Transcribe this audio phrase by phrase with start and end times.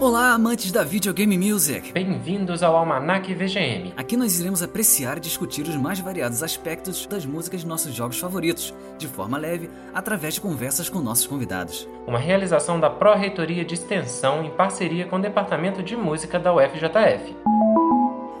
[0.00, 1.92] Olá, amantes da videogame music!
[1.92, 3.92] Bem-vindos ao Almanac VGM.
[3.98, 8.18] Aqui nós iremos apreciar e discutir os mais variados aspectos das músicas de nossos jogos
[8.18, 11.86] favoritos, de forma leve, através de conversas com nossos convidados.
[12.06, 17.36] Uma realização da Pró-Reitoria de Extensão em parceria com o Departamento de Música da UFJF.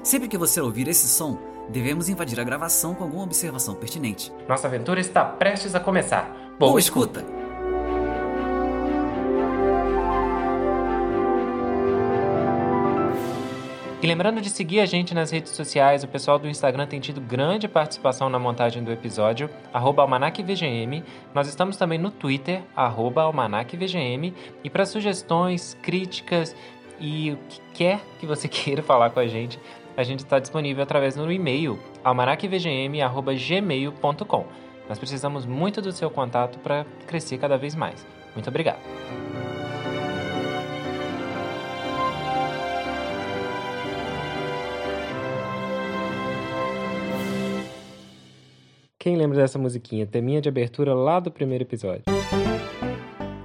[0.02, 1.36] Sempre que você ouvir esse som,
[1.68, 4.32] devemos invadir a gravação com alguma observação pertinente.
[4.48, 6.34] Nossa aventura está prestes a começar.
[6.58, 7.20] Boa, Boa escuta.
[7.20, 7.39] escuta.
[14.02, 17.20] E lembrando de seguir a gente nas redes sociais, o pessoal do Instagram tem tido
[17.20, 21.04] grande participação na montagem do episódio, almanacvgm.
[21.34, 24.32] Nós estamos também no Twitter, almanacvgm.
[24.64, 26.56] E para sugestões, críticas
[26.98, 29.60] e o que quer que você queira falar com a gente,
[29.94, 34.46] a gente está disponível através do e-mail almanacvgm.gmail.com.
[34.88, 38.06] Nós precisamos muito do seu contato para crescer cada vez mais.
[38.34, 38.80] Muito obrigado.
[49.02, 50.06] Quem lembra dessa musiquinha?
[50.06, 52.02] Teminha de abertura lá do primeiro episódio.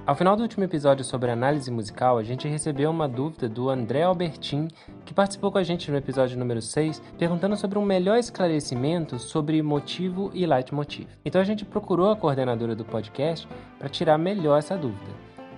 [0.04, 4.02] Ao final do último episódio sobre análise musical, a gente recebeu uma dúvida do André
[4.02, 4.68] Albertin,
[5.06, 9.62] que participou com a gente no episódio número 6, perguntando sobre um melhor esclarecimento sobre
[9.62, 11.08] motivo e leitmotiv.
[11.24, 15.10] Então a gente procurou a coordenadora do podcast para tirar melhor essa dúvida.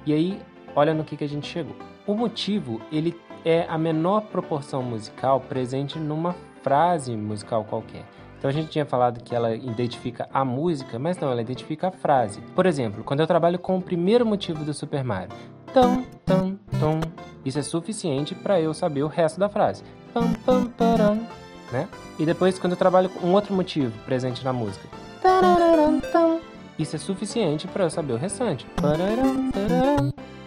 [0.06, 0.40] E aí,
[0.76, 1.74] olha no que, que a gente chegou.
[2.06, 8.04] O motivo, ele é a menor proporção musical presente numa frase musical qualquer.
[8.38, 11.90] Então a gente tinha falado que ela identifica a música, mas não, ela identifica a
[11.90, 12.40] frase.
[12.54, 15.34] Por exemplo, quando eu trabalho com o primeiro motivo do Super Mario,
[15.74, 17.00] tam, tam, tom,
[17.44, 19.82] isso é suficiente para eu saber o resto da frase.
[20.14, 21.26] Pam, pam, param,
[21.72, 21.88] né?
[22.18, 24.86] E depois, quando eu trabalho com um outro motivo presente na música,
[26.78, 28.66] isso é suficiente para eu saber o restante.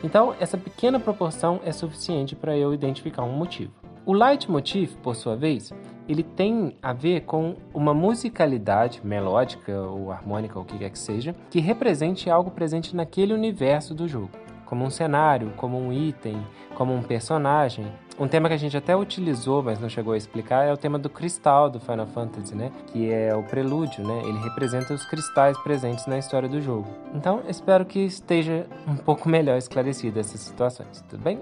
[0.03, 3.71] Então, essa pequena proporção é suficiente para eu identificar um motivo.
[4.03, 5.71] O leitmotiv, por sua vez,
[6.09, 10.97] ele tem a ver com uma musicalidade melódica ou harmônica, ou o que quer que
[10.97, 14.31] seja, que represente algo presente naquele universo do jogo,
[14.65, 16.41] como um cenário, como um item,
[16.73, 17.85] como um personagem.
[18.19, 20.97] Um tema que a gente até utilizou, mas não chegou a explicar, é o tema
[20.97, 22.71] do cristal do Final Fantasy, né?
[22.87, 24.21] Que é o prelúdio, né?
[24.25, 26.87] Ele representa os cristais presentes na história do jogo.
[27.13, 31.39] Então, espero que esteja um pouco melhor esclarecida essas situações, tudo bem?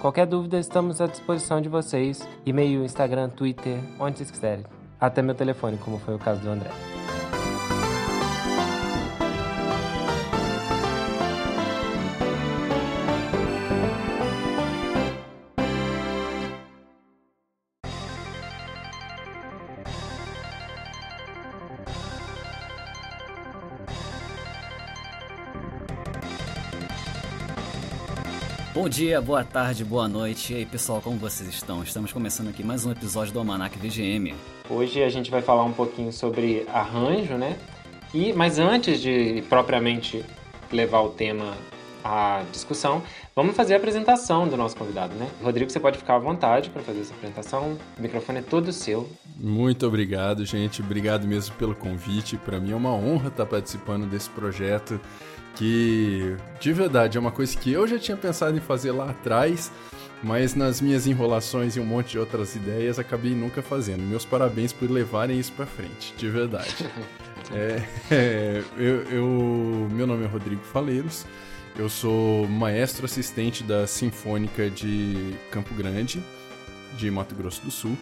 [0.00, 2.26] Qualquer dúvida, estamos à disposição de vocês.
[2.46, 4.64] E-mail, Instagram, Twitter, onde vocês quiserem.
[5.00, 6.70] Até meu telefone, como foi o caso do André.
[28.88, 30.54] Bom dia, boa tarde, boa noite.
[30.54, 31.82] E aí, pessoal, como vocês estão?
[31.82, 34.34] Estamos começando aqui mais um episódio do Almanac VGM.
[34.66, 37.58] Hoje a gente vai falar um pouquinho sobre arranjo, né?
[38.14, 40.24] E mas antes de propriamente
[40.72, 41.54] levar o tema
[42.02, 43.02] à discussão,
[43.36, 45.28] vamos fazer a apresentação do nosso convidado, né?
[45.42, 47.76] Rodrigo, você pode ficar à vontade para fazer essa apresentação.
[47.98, 49.06] O microfone é todo seu.
[49.36, 50.80] Muito obrigado, gente.
[50.80, 52.38] Obrigado mesmo pelo convite.
[52.38, 54.98] Para mim é uma honra estar participando desse projeto
[55.58, 59.72] que de verdade é uma coisa que eu já tinha pensado em fazer lá atrás,
[60.22, 64.02] mas nas minhas enrolações e um monte de outras ideias acabei nunca fazendo.
[64.02, 66.88] Meus parabéns por levarem isso para frente, de verdade.
[67.52, 71.26] é, é, eu, eu, meu nome é Rodrigo Faleiros,
[71.76, 76.22] eu sou maestro assistente da Sinfônica de Campo Grande,
[76.96, 77.98] de Mato Grosso do Sul.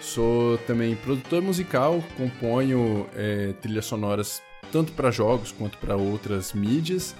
[0.00, 7.14] Sou também produtor musical, componho é, trilhas sonoras tanto para jogos quanto para outras mídias.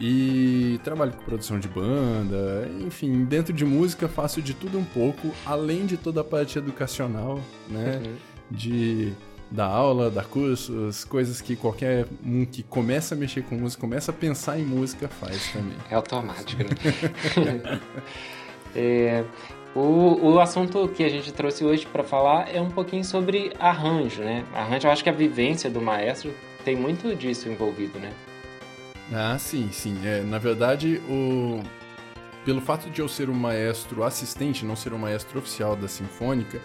[0.00, 5.30] E trabalho com produção de banda, enfim, dentro de música faço de tudo um pouco,
[5.46, 8.02] além de toda a parte educacional, né?
[8.04, 8.16] Uhum.
[8.50, 9.12] De
[9.52, 14.10] dar aula, dar cursos, coisas que qualquer um que começa a mexer com música, começa
[14.10, 15.76] a pensar em música faz também.
[15.90, 17.80] É automático, né?
[18.74, 19.24] é,
[19.74, 24.22] o, o assunto que a gente trouxe hoje para falar é um pouquinho sobre arranjo,
[24.22, 24.44] né?
[24.54, 26.32] Arranjo, eu acho que a vivência do maestro
[26.64, 28.12] tem muito disso envolvido, né?
[29.12, 29.96] Ah, sim, sim.
[30.04, 31.62] É, na verdade, o...
[32.44, 36.60] pelo fato de eu ser um maestro assistente, não ser um maestro oficial da Sinfônica,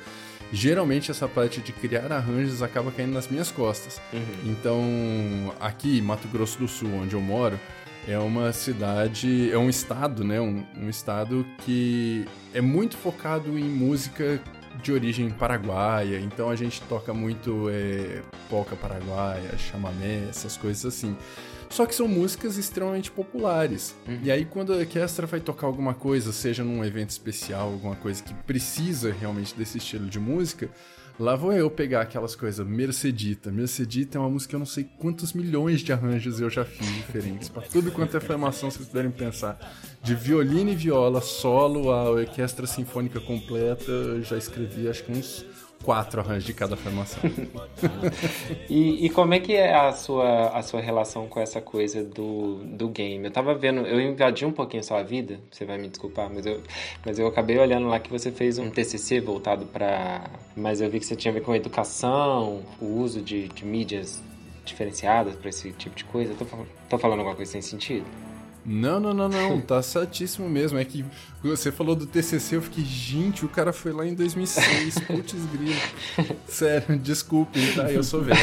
[0.52, 4.00] geralmente essa parte de criar arranjos acaba caindo nas minhas costas.
[4.14, 4.52] Uhum.
[4.52, 7.60] Então, aqui, Mato Grosso do Sul, onde eu moro,
[8.08, 10.40] é uma cidade, é um estado, né?
[10.40, 14.42] Um, um estado que é muito focado em música
[14.82, 21.16] de origem paraguaia, então a gente toca muito é, polca paraguaia, chamamé, essas coisas assim.
[21.70, 23.96] Só que são músicas extremamente populares.
[24.08, 24.20] Uhum.
[24.24, 28.24] E aí, quando a orquestra vai tocar alguma coisa, seja num evento especial, alguma coisa
[28.24, 30.70] que precisa realmente desse estilo de música,
[31.20, 33.52] Lá vou eu pegar aquelas coisas, Mercedita.
[33.52, 36.86] Mercedita é uma música que eu não sei quantos milhões de arranjos eu já fiz
[36.96, 37.50] diferentes.
[37.50, 39.58] Pra tudo quanto é formação vocês puderem pensar.
[40.04, 45.44] De violino e viola, solo, a orquestra sinfônica completa, eu já escrevi acho que uns
[45.84, 47.22] quatro arranjos de cada formação.
[48.70, 52.56] e, e, como é que é a sua, a sua relação com essa coisa do,
[52.66, 53.26] do game?
[53.26, 56.46] Eu tava vendo, eu invadi um pouquinho a sua vida, você vai me desculpar, mas
[56.46, 56.62] eu,
[57.06, 60.30] mas eu acabei olhando lá que você fez um TCC voltado para...
[60.56, 64.22] Mas eu vi que você tinha a ver com educação, o uso de, de mídias
[64.66, 66.34] diferenciadas para esse tipo de coisa.
[66.34, 66.46] Eu tô,
[66.90, 68.06] tô falando alguma coisa sem sentido?
[68.70, 69.62] Não, não, não, não.
[69.62, 70.78] Tá certíssimo mesmo.
[70.78, 71.06] É que
[71.42, 75.00] você falou do TCC, eu fiquei, gente, o cara foi lá em 2006.
[75.08, 75.80] Putz, grilo.
[76.50, 77.90] Sério, desculpe, tá?
[77.90, 78.38] Eu sou velho.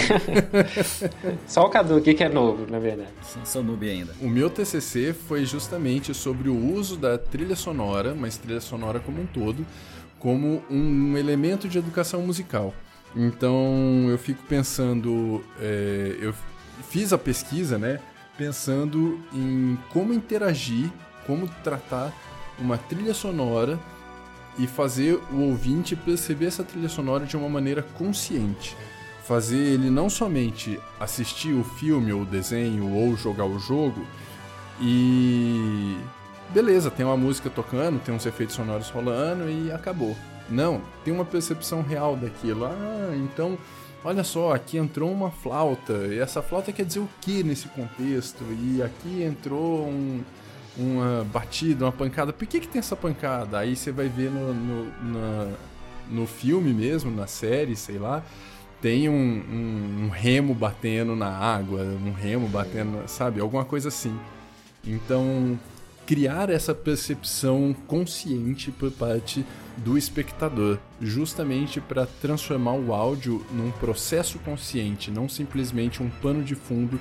[1.46, 3.10] Só o Cadu aqui que é novo, na verdade.
[3.44, 4.14] Sou noob ainda.
[4.18, 9.20] O meu TCC foi justamente sobre o uso da trilha sonora, mas trilha sonora como
[9.20, 9.66] um todo,
[10.18, 12.72] como um elemento de educação musical.
[13.14, 16.34] Então, eu fico pensando, é, eu
[16.88, 18.00] fiz a pesquisa, né?
[18.36, 20.90] Pensando em como interagir,
[21.26, 22.12] como tratar
[22.58, 23.78] uma trilha sonora
[24.58, 28.76] e fazer o ouvinte perceber essa trilha sonora de uma maneira consciente.
[29.24, 34.06] Fazer ele não somente assistir o filme ou o desenho ou jogar o jogo
[34.80, 35.96] e.
[36.50, 40.14] Beleza, tem uma música tocando, tem uns efeitos sonoros rolando e acabou.
[40.48, 42.66] Não, tem uma percepção real daquilo.
[42.66, 43.58] Ah, então
[44.04, 48.44] olha só, aqui entrou uma flauta, e essa flauta quer dizer o que nesse contexto?
[48.62, 50.22] E aqui entrou um,
[50.76, 53.58] uma batida, uma pancada, por que, que tem essa pancada?
[53.58, 55.52] Aí você vai ver no, no, na,
[56.10, 58.22] no filme mesmo, na série, sei lá,
[58.82, 63.40] tem um, um, um, remo batendo na água, um remo batendo, sabe?
[63.40, 64.14] Alguma coisa assim.
[64.86, 65.58] Então,
[66.06, 69.44] criar essa percepção consciente por parte
[69.76, 76.54] do espectador, justamente para transformar o áudio num processo consciente, não simplesmente um pano de
[76.54, 77.00] fundo,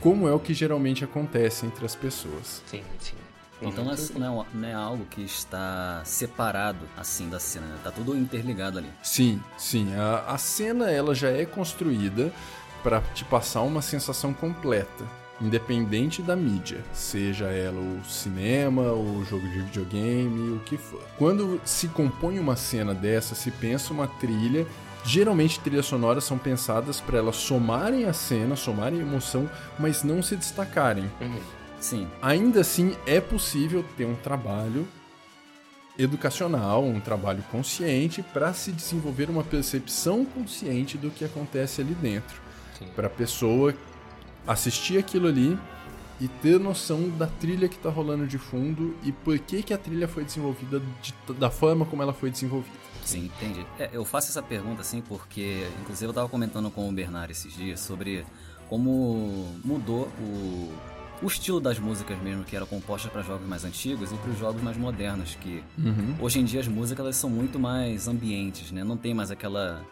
[0.00, 2.62] como é o que geralmente acontece entre as pessoas.
[2.66, 3.16] Sim, sim.
[3.62, 7.78] Então não é, não é, algo que está separado assim da cena, né?
[7.84, 8.88] tá tudo interligado ali.
[9.02, 9.94] Sim, sim.
[9.94, 12.32] A, a cena ela já é construída
[12.82, 19.48] para te passar uma sensação completa independente da mídia, seja ela o cinema, o jogo
[19.48, 21.02] de videogame, o que for.
[21.16, 24.66] Quando se compõe uma cena dessa, se pensa uma trilha,
[25.04, 29.48] geralmente trilhas sonoras são pensadas para elas somarem a cena, somarem a emoção,
[29.78, 31.10] mas não se destacarem.
[31.20, 31.40] Uhum.
[31.80, 32.06] Sim.
[32.20, 34.86] Ainda assim, é possível ter um trabalho
[35.98, 42.40] educacional, um trabalho consciente para se desenvolver uma percepção consciente do que acontece ali dentro.
[42.96, 43.74] Para a pessoa
[44.46, 45.58] assistir aquilo ali
[46.20, 49.78] e ter noção da trilha que está rolando de fundo e por que, que a
[49.78, 52.76] trilha foi desenvolvida de, da forma como ela foi desenvolvida.
[53.04, 53.66] Sim, entendi.
[53.78, 57.54] É, eu faço essa pergunta assim porque, inclusive, eu estava comentando com o Bernardo esses
[57.54, 58.24] dias sobre
[58.68, 60.72] como mudou o,
[61.22, 64.38] o estilo das músicas mesmo que eram compostas para jogos mais antigos e para os
[64.38, 66.16] jogos mais modernos que uhum.
[66.20, 68.84] hoje em dia as músicas elas são muito mais ambientes, né?
[68.84, 69.82] Não tem mais aquela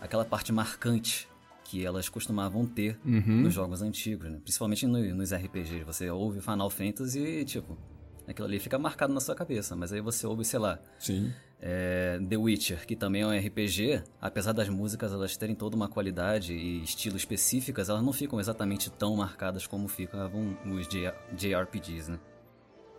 [0.00, 1.29] aquela parte marcante
[1.70, 3.42] que elas costumavam ter uhum.
[3.42, 4.40] nos jogos antigos, né?
[4.42, 5.84] principalmente no, nos RPGs.
[5.84, 7.78] Você ouve Final Fantasy e, tipo,
[8.26, 10.80] aquilo ali fica marcado na sua cabeça, mas aí você ouve, sei lá,
[11.60, 15.88] é, The Witcher, que também é um RPG, apesar das músicas elas terem toda uma
[15.88, 20.88] qualidade e estilo específicas, elas não ficam exatamente tão marcadas como ficavam os
[21.36, 22.18] JRPGs, né?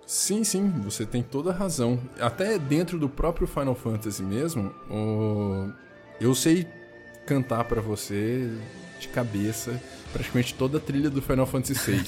[0.05, 1.99] Sim, sim, você tem toda a razão.
[2.21, 5.71] Até dentro do próprio Final Fantasy mesmo, o...
[6.21, 6.65] eu sei
[7.31, 8.49] cantar para você
[8.99, 12.03] de cabeça praticamente toda a trilha do Final Fantasy VI.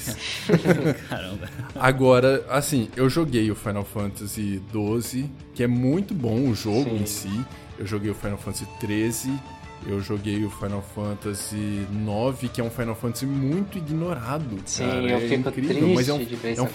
[1.08, 1.48] Caramba.
[1.74, 6.96] Agora, assim, eu joguei o Final Fantasy XII, que é muito bom o jogo Sim.
[6.96, 7.44] em si.
[7.78, 9.40] Eu joguei o Final Fantasy XIII,
[9.86, 14.58] eu joguei o Final Fantasy IX, que é um Final Fantasy muito ignorado.
[14.66, 15.00] Sim, cara.
[15.00, 16.68] eu é fico incrível, mas é um, é um,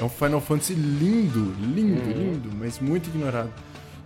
[0.00, 2.12] é um Final Fantasy lindo, lindo, hum.
[2.16, 3.52] lindo, mas muito ignorado.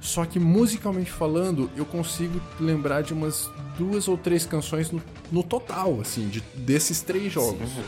[0.00, 5.42] Só que musicalmente falando, eu consigo lembrar de umas duas ou três canções no, no
[5.42, 7.85] total, assim, de, desses três jogos, Sim.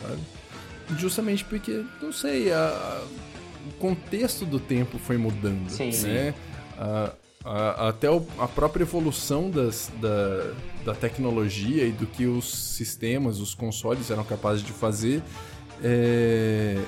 [0.00, 0.20] sabe?
[0.98, 3.04] Justamente porque, não sei, a, a,
[3.68, 5.90] o contexto do tempo foi mudando, Sim.
[6.06, 6.34] né?
[6.78, 7.12] A,
[7.44, 10.52] a, até o, a própria evolução das, da,
[10.84, 15.20] da tecnologia e do que os sistemas, os consoles eram capazes de fazer,
[15.82, 16.80] é,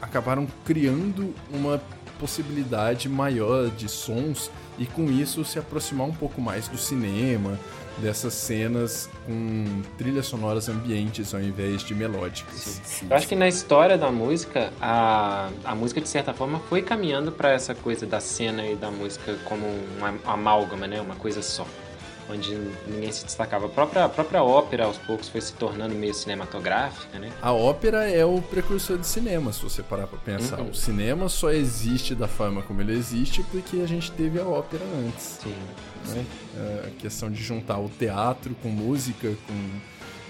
[0.00, 1.80] acabaram criando uma
[2.22, 4.48] possibilidade maior de sons
[4.78, 7.58] e com isso se aproximar um pouco mais do cinema,
[7.98, 12.54] dessas cenas com trilhas sonoras ambientes ao invés de melódicas.
[12.54, 13.06] Sim, sim.
[13.10, 17.32] Eu acho que na história da música, a, a música de certa forma foi caminhando
[17.32, 19.66] para essa coisa da cena e da música como
[19.98, 21.00] uma amálgama, né?
[21.00, 21.66] Uma coisa só
[22.28, 23.66] onde ninguém se destacava.
[23.66, 27.30] A própria, a própria ópera, aos poucos, foi se tornando meio cinematográfica, né?
[27.40, 30.60] A ópera é o precursor de cinema, se você parar pra pensar.
[30.60, 30.70] Uhum.
[30.70, 34.84] O cinema só existe da forma como ele existe porque a gente teve a ópera
[34.84, 35.38] antes.
[35.42, 35.54] Sim.
[36.08, 36.26] Né?
[36.56, 39.80] É, a questão de juntar o teatro com música, com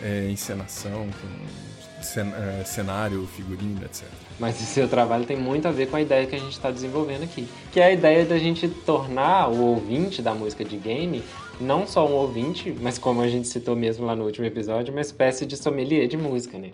[0.02, 4.04] é, encenação, com é, cenário, figurino, etc.
[4.38, 6.70] Mas o seu trabalho tem muito a ver com a ideia que a gente está
[6.70, 11.22] desenvolvendo aqui, que é a ideia da gente tornar o ouvinte da música de game
[11.60, 15.00] não só um ouvinte, mas como a gente citou mesmo lá no último episódio, uma
[15.00, 16.70] espécie de sommelier de música, né?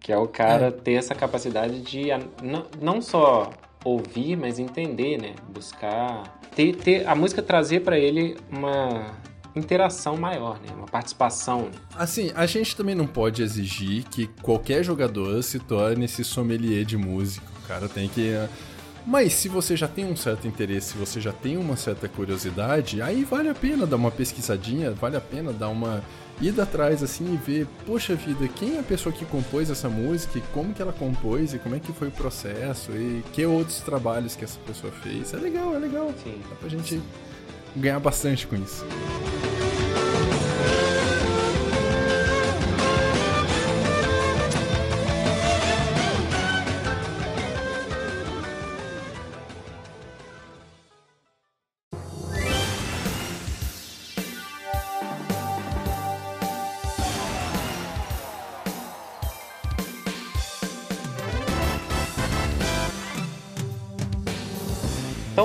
[0.00, 0.70] Que é o cara é.
[0.70, 2.06] ter essa capacidade de
[2.80, 3.50] não, só
[3.84, 5.34] ouvir, mas entender, né?
[5.48, 9.14] Buscar ter, ter a música trazer para ele uma
[9.56, 10.72] interação maior, né?
[10.76, 11.70] Uma participação.
[11.94, 16.96] Assim, a gente também não pode exigir que qualquer jogador se torne esse sommelier de
[16.96, 17.46] música.
[17.64, 18.32] O cara tem que
[19.06, 23.02] mas se você já tem um certo interesse, se você já tem uma certa curiosidade,
[23.02, 26.02] aí vale a pena dar uma pesquisadinha, vale a pena dar uma
[26.40, 30.38] ida atrás assim e ver, poxa vida, quem é a pessoa que compôs essa música,
[30.38, 33.80] e como que ela compôs e como é que foi o processo e que outros
[33.80, 35.32] trabalhos que essa pessoa fez.
[35.32, 36.12] É legal, é legal.
[36.22, 36.40] Sim.
[36.48, 37.00] Dá pra gente
[37.76, 38.84] ganhar bastante com isso.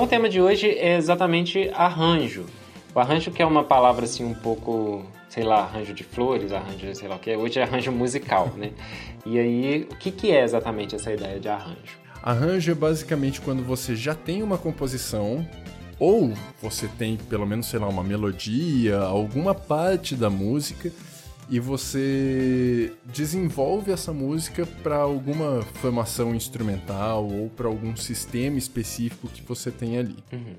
[0.00, 2.46] Então o tema de hoje é exatamente arranjo.
[2.94, 6.94] O arranjo que é uma palavra assim um pouco, sei lá, arranjo de flores, arranjo,
[6.94, 8.70] sei lá o que, hoje é arranjo musical, né?
[9.26, 11.98] E aí, o que, que é exatamente essa ideia de arranjo?
[12.22, 15.46] Arranjo é basicamente quando você já tem uma composição
[15.98, 20.90] ou você tem pelo menos, sei lá, uma melodia, alguma parte da música
[21.50, 29.42] e você desenvolve essa música para alguma formação instrumental ou para algum sistema específico que
[29.42, 30.16] você tem ali.
[30.32, 30.56] Uhum.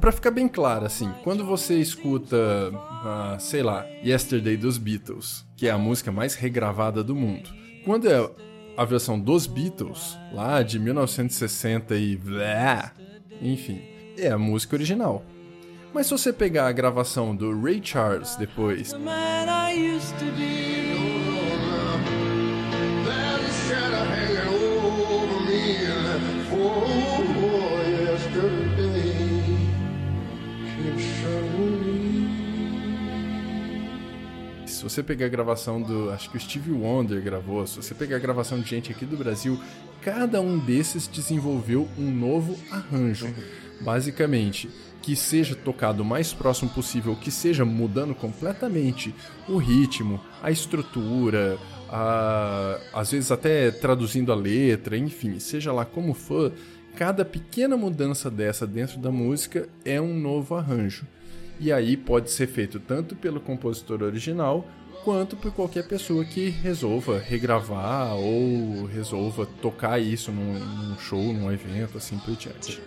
[0.00, 5.66] Para ficar bem claro, assim, quando você escuta, uh, sei lá, Yesterday dos Beatles, que
[5.66, 7.50] é a música mais regravada do mundo,
[7.84, 8.30] quando é
[8.76, 12.92] a versão dos Beatles, lá de 1960 e blá,
[13.40, 13.80] enfim,
[14.18, 15.24] é a música original.
[15.92, 18.88] Mas se você pegar a gravação do Ray Charles depois.
[18.88, 18.96] Se
[34.90, 36.10] você pegar a gravação do.
[36.10, 37.66] Acho que o Stevie Wonder gravou.
[37.66, 39.58] Se você pegar a gravação de gente aqui do Brasil,
[40.02, 43.32] cada um desses desenvolveu um novo arranjo.
[43.80, 44.68] Basicamente,
[45.02, 49.14] que seja tocado o mais próximo possível, que seja mudando completamente
[49.48, 56.12] o ritmo, a estrutura, a, às vezes até traduzindo a letra, enfim, seja lá como
[56.12, 56.52] for,
[56.96, 61.06] cada pequena mudança dessa dentro da música é um novo arranjo.
[61.58, 64.66] E aí pode ser feito tanto pelo compositor original
[65.04, 71.50] quanto por qualquer pessoa que resolva regravar ou resolva tocar isso num, num show, num
[71.52, 72.80] evento, assim por diante.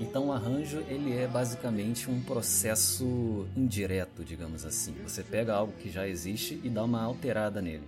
[0.00, 4.94] Então o arranjo ele é basicamente um processo indireto, digamos assim.
[5.06, 7.84] Você pega algo que já existe e dá uma alterada nele.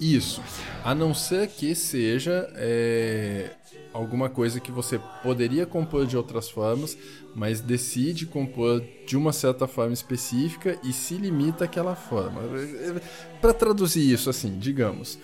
[0.00, 0.42] Isso.
[0.82, 3.50] A não ser que seja é,
[3.92, 6.98] alguma coisa que você poderia compor de outras formas,
[7.34, 12.42] mas decide compor de uma certa forma específica e se limita àquela forma.
[13.40, 15.18] Para traduzir isso assim, digamos,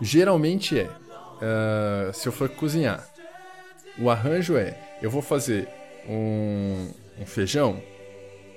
[0.00, 3.06] geralmente é, uh, se eu for cozinhar,
[3.98, 5.68] o arranjo é, eu vou fazer
[6.08, 7.82] um, um feijão,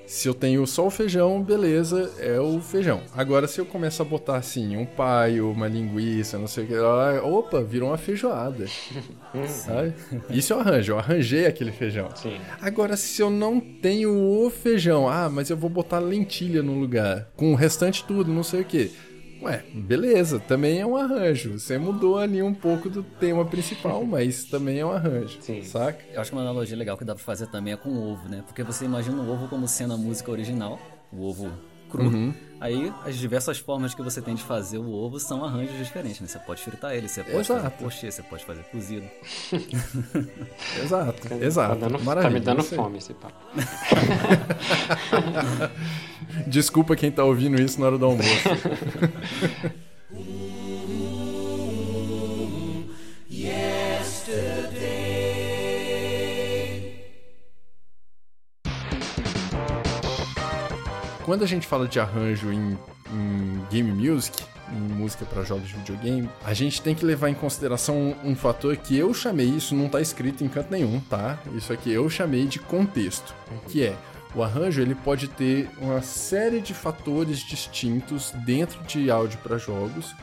[0.10, 3.04] se eu tenho só o feijão, beleza, é o feijão.
[3.16, 6.76] Agora, se eu começo a botar assim, um paio, uma linguiça, não sei o que,
[6.76, 8.66] opa, virou uma feijoada.
[9.48, 9.94] sabe?
[10.32, 12.10] Isso eu arranjo, eu arranjei aquele feijão.
[12.16, 12.40] Sim.
[12.60, 17.30] Agora, se eu não tenho o feijão, ah, mas eu vou botar lentilha no lugar,
[17.36, 18.92] com o restante tudo, não sei o que.
[19.42, 21.58] Ué, beleza, também é um arranjo.
[21.58, 25.38] Você mudou ali um pouco do tema principal, mas também é um arranjo.
[25.42, 25.64] Sim.
[25.64, 26.04] Saca?
[26.12, 28.28] Eu acho que uma analogia legal que dá pra fazer também é com o ovo,
[28.28, 28.44] né?
[28.46, 30.80] Porque você imagina o ovo como sendo a música original,
[31.12, 31.52] o ovo
[31.90, 32.04] cru.
[32.04, 32.34] Uhum.
[32.60, 36.28] Aí, as diversas formas que você tem de fazer o ovo são arranjos diferentes, né?
[36.28, 37.62] Você pode fritar ele, você pode exato.
[37.62, 39.08] fazer pochê, você pode fazer cozido.
[40.84, 41.80] exato, exato.
[41.80, 43.36] Tá, dando, tá me dando fome esse papo.
[46.48, 48.30] Desculpa quem tá ouvindo isso na hora do almoço.
[61.30, 62.76] quando a gente fala de arranjo em,
[63.14, 64.44] em game music,
[64.74, 68.36] em música para jogos de videogame, a gente tem que levar em consideração um, um,
[68.36, 71.38] fator que eu chamei, isso não tá escrito em canto nenhum, tá?
[71.54, 73.36] Isso aqui eu chamei de contexto,
[73.68, 73.96] que é
[74.34, 80.16] o arranjo ele pode ter uma série de fatores distintos dentro de áudio para jogos,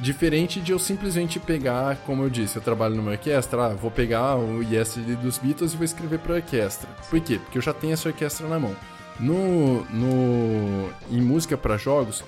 [0.00, 4.34] diferente de eu simplesmente pegar, como eu disse, eu trabalho numa orquestra, ah, vou pegar
[4.34, 6.90] o Yesterday dos Beatles e vou escrever para orquestra.
[7.08, 7.38] Por quê?
[7.38, 8.74] Porque eu já tenho essa orquestra na mão.
[9.20, 12.24] No, no, em música para jogos,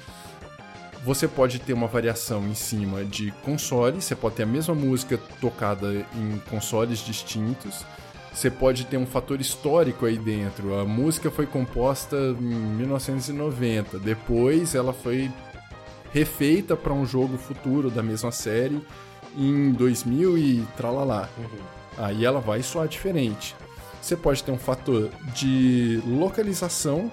[1.04, 5.18] você pode ter uma variação em cima de consoles, você pode ter a mesma música
[5.40, 7.84] tocada em consoles distintos.
[8.32, 10.78] Você pode ter um fator histórico aí dentro.
[10.78, 15.30] A música foi composta em 1990, depois ela foi
[16.12, 18.80] refeita para um jogo futuro da mesma série
[19.36, 21.28] em 2000 e tralalá.
[21.38, 21.48] Uhum.
[21.98, 23.54] Aí ela vai soar diferente.
[24.04, 27.10] Você pode ter um fator de localização,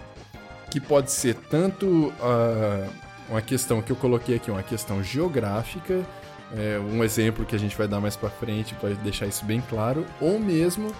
[0.70, 2.90] que pode ser tanto uh,
[3.30, 6.06] uma questão que eu coloquei aqui, uma questão geográfica,
[6.54, 9.64] é, um exemplo que a gente vai dar mais para frente para deixar isso bem
[9.70, 10.92] claro, ou mesmo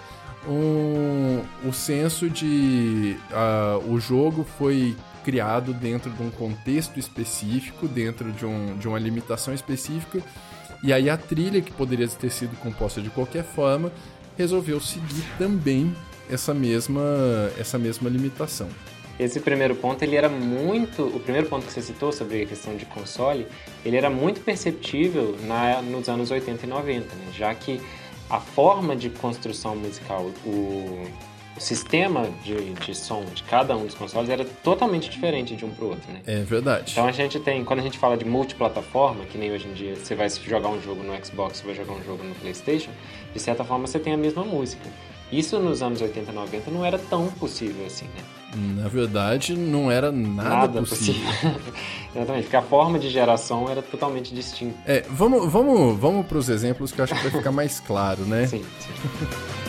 [0.48, 8.32] um, o senso de uh, o jogo foi criado dentro de um contexto específico, dentro
[8.32, 10.22] de, um, de uma limitação específica,
[10.82, 13.92] e aí a trilha, que poderia ter sido composta de qualquer forma,
[14.36, 15.94] resolveu seguir também
[16.30, 17.02] essa mesma,
[17.58, 18.68] essa mesma limitação.
[19.18, 21.04] Esse primeiro ponto, ele era muito...
[21.04, 23.46] O primeiro ponto que você citou sobre a questão de console,
[23.84, 27.26] ele era muito perceptível na, nos anos 80 e 90, né?
[27.32, 27.80] já que
[28.30, 31.06] a forma de construção musical, o,
[31.54, 35.70] o sistema de, de som de cada um dos consoles era totalmente diferente de um
[35.70, 36.22] para o outro, né?
[36.26, 36.92] É verdade.
[36.92, 39.96] Então a gente tem, quando a gente fala de multiplataforma, que nem hoje em dia
[39.96, 42.90] você vai jogar um jogo no Xbox, você vai jogar um jogo no PlayStation,
[43.32, 44.88] de certa forma você tem a mesma música.
[45.30, 48.22] Isso nos anos 80 e 90 não era tão possível assim, né?
[48.82, 51.22] Na verdade, não era nada, nada possível.
[51.24, 51.72] possível.
[52.14, 54.76] Exatamente, porque a forma de geração era totalmente distinta.
[54.84, 58.24] É, vamos, vamos, vamos para os exemplos que eu acho que vai ficar mais claro,
[58.24, 58.46] né?
[58.46, 58.90] Sim, sim.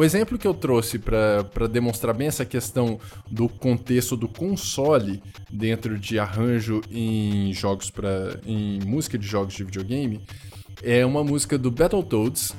[0.00, 2.98] O exemplo que eu trouxe para demonstrar bem essa questão
[3.30, 9.62] do contexto do console dentro de arranjo em jogos para em música de jogos de
[9.62, 10.18] videogame
[10.82, 12.54] é uma música do Battletoads,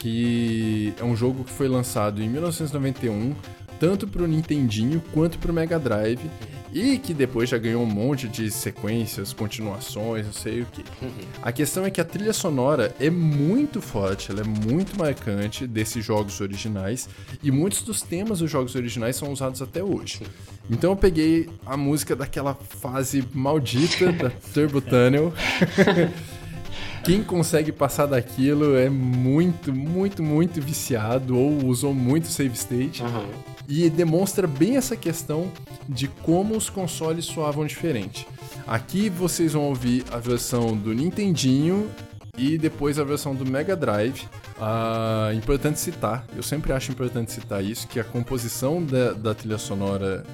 [0.00, 3.36] que é um jogo que foi lançado em 1991
[3.78, 6.28] tanto para o Nintendinho quanto para o Mega Drive
[6.74, 10.84] e que depois já ganhou um monte de sequências, continuações, não sei o que.
[11.00, 11.12] Uhum.
[11.40, 16.04] A questão é que a trilha sonora é muito forte, ela é muito marcante desses
[16.04, 17.08] jogos originais
[17.40, 20.22] e muitos dos temas dos jogos originais são usados até hoje.
[20.68, 25.32] Então eu peguei a música daquela fase maldita da Turbo Tunnel.
[27.04, 33.02] Quem consegue passar daquilo é muito, muito, muito viciado ou usou muito save state.
[33.02, 33.53] Uhum.
[33.68, 35.50] E demonstra bem essa questão
[35.88, 38.26] de como os consoles soavam diferente.
[38.66, 41.90] Aqui vocês vão ouvir a versão do Nintendinho
[42.36, 44.22] e depois a versão do Mega Drive.
[44.60, 49.58] Ah, importante citar, eu sempre acho importante citar isso, que a composição da, da trilha
[49.58, 50.24] sonora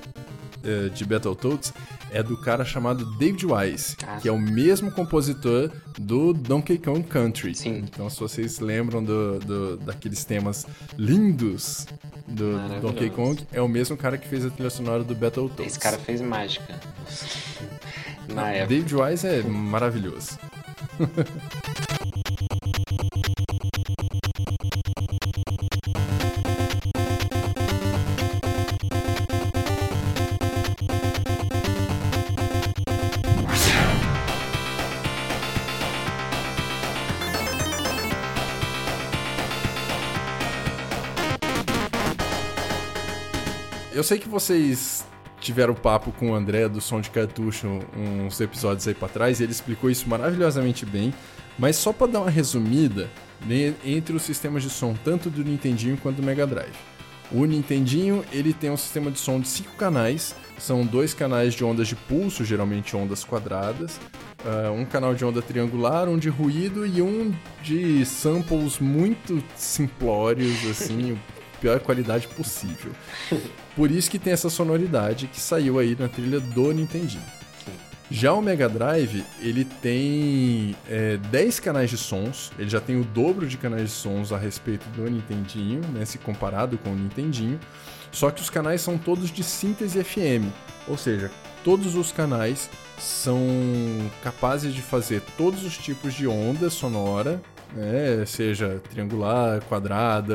[0.62, 1.72] eh, de Battletoads
[2.12, 4.18] é do cara chamado David Wise, ah.
[4.20, 7.54] que é o mesmo compositor do Donkey Kong Country.
[7.54, 7.78] Sim.
[7.78, 11.86] Então, se vocês lembram do, do daqueles temas lindos
[12.26, 15.66] do, do, Donkey Kong, é o mesmo cara que fez a trilha sonora do Battletoads.
[15.66, 16.80] Esse cara fez mágica.
[18.28, 18.66] Na Não, época.
[18.68, 20.38] David Wise é maravilhoso.
[44.00, 45.04] Eu sei que vocês
[45.42, 49.42] tiveram papo com o André do Som de Cartucho uns episódios aí para trás e
[49.42, 51.12] ele explicou isso maravilhosamente bem,
[51.58, 53.10] mas só para dar uma resumida
[53.44, 56.72] né, entre os sistemas de som tanto do Nintendinho quanto do Mega Drive.
[57.30, 60.34] O Nintendinho ele tem um sistema de som de cinco canais.
[60.56, 64.00] São dois canais de ondas de pulso, geralmente ondas quadradas,
[64.42, 70.66] uh, um canal de onda triangular, um de ruído e um de samples muito simplórios,
[70.70, 71.18] assim,
[71.60, 72.92] pior qualidade possível.
[73.76, 77.22] Por isso que tem essa sonoridade que saiu aí na trilha do Nintendinho.
[78.10, 83.04] Já o Mega Drive, ele tem é, 10 canais de sons, ele já tem o
[83.04, 87.60] dobro de canais de sons a respeito do Nintendinho, né, se comparado com o Nintendinho,
[88.10, 90.50] só que os canais são todos de síntese FM,
[90.88, 91.30] ou seja,
[91.62, 92.68] todos os canais
[92.98, 93.38] são
[94.24, 97.40] capazes de fazer todos os tipos de onda sonora,
[97.74, 100.34] né, seja triangular, quadrada,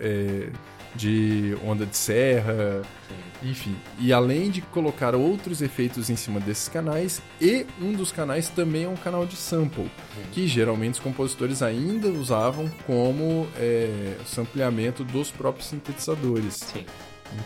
[0.00, 0.48] é,
[0.94, 3.50] de onda de serra, Sim.
[3.50, 3.76] enfim.
[3.98, 8.84] E além de colocar outros efeitos em cima desses canais, e um dos canais também
[8.84, 9.90] é um canal de sample,
[10.32, 16.54] que geralmente os compositores ainda usavam como é, sampleamento dos próprios sintetizadores.
[16.54, 16.86] Sim.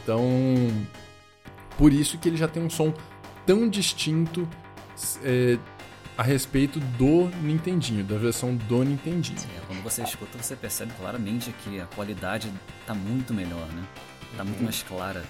[0.03, 0.23] Então,
[1.77, 2.93] por isso que ele já tem um som
[3.47, 4.47] tão distinto
[5.25, 5.57] é,
[6.19, 9.39] a respeito do Nintendinho, da versão do Nintendinho.
[9.39, 12.53] Sim, é, quando você escuta, você percebe claramente que a qualidade
[12.85, 13.85] tá muito melhor, né?
[14.37, 15.25] Tá muito mais clara.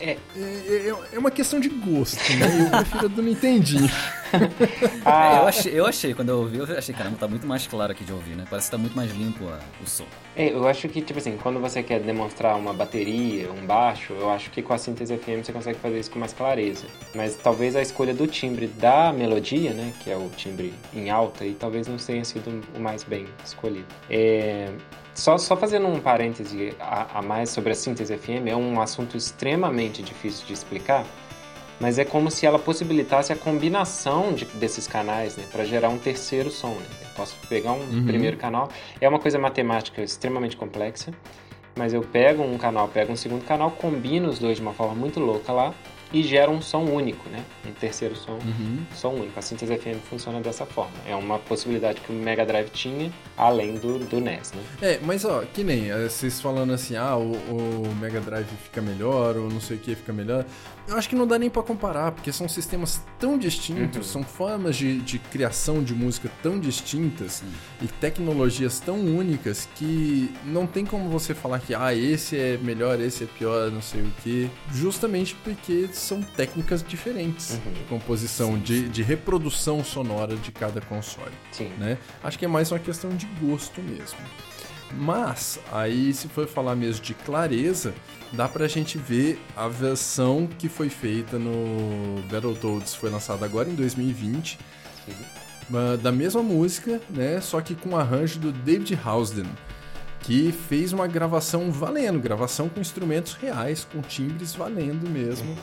[0.00, 0.10] É.
[0.10, 2.66] É, é, é uma questão de gosto, né?
[2.66, 3.90] Eu prefiro a do Nintendinho.
[5.04, 5.34] ah.
[5.34, 7.92] É, eu, achei, eu achei, quando eu ouvi, eu achei, caramba, tá muito mais claro
[7.92, 8.44] aqui de ouvir, né?
[8.48, 10.06] Parece que tá muito mais limpo a, o som.
[10.36, 14.30] É, eu acho que, tipo assim, quando você quer demonstrar uma bateria, um baixo, eu
[14.30, 16.86] acho que com a síntese FM você consegue fazer isso com mais clareza.
[17.14, 19.92] Mas talvez a escolha do timbre da melodia, né?
[20.00, 23.86] Que é o timbre em alta, e talvez não tenha sido o mais bem escolhido.
[24.08, 24.70] É,
[25.18, 29.16] só, só fazendo um parêntese a, a, mais sobre a síntese FM, é um assunto
[29.16, 31.04] extremamente difícil de explicar,
[31.80, 35.98] mas é como se ela possibilitasse a combinação de, desses canais né, para gerar um
[35.98, 36.70] terceiro som.
[36.70, 36.86] Né?
[37.02, 38.06] Eu posso pegar um uhum.
[38.06, 38.68] primeiro canal,
[39.00, 41.12] é uma coisa matemática extremamente complexa,
[41.74, 44.94] mas eu pego um canal, pego um segundo canal, combino os dois de uma forma
[44.94, 45.74] muito louca lá
[46.12, 47.44] e gera um som único, né?
[47.66, 48.86] Um terceiro som, uhum.
[48.94, 49.38] som único.
[49.38, 50.92] A síntese FM funciona dessa forma.
[51.06, 54.62] É uma possibilidade que o Mega Drive tinha, além do, do NES, né?
[54.80, 58.80] É, mas ó, que nem eh, vocês falando assim, ah, o, o Mega Drive fica
[58.80, 60.44] melhor, ou não sei o que fica melhor.
[60.88, 64.12] Eu acho que não dá nem para comparar, porque são sistemas tão distintos, uhum.
[64.12, 67.42] são formas de, de criação de música tão distintas
[67.82, 72.98] e tecnologias tão únicas que não tem como você falar que, ah, esse é melhor,
[73.00, 77.72] esse é pior, não sei o que, justamente porque são técnicas diferentes uhum.
[77.72, 78.88] de composição, sim, de, sim.
[78.88, 81.32] de reprodução sonora de cada console.
[81.52, 81.70] Sim.
[81.76, 81.98] Né?
[82.24, 84.18] Acho que é mais uma questão de gosto mesmo.
[84.92, 87.94] Mas, aí se for falar mesmo de clareza,
[88.32, 93.74] dá pra gente ver a versão que foi feita no Battletoads, foi lançada agora em
[93.74, 94.58] 2020,
[96.02, 97.40] da mesma música, né?
[97.40, 99.46] Só que com o arranjo do David Housden
[100.20, 105.56] que fez uma gravação valendo, gravação com instrumentos reais, com timbres valendo mesmo,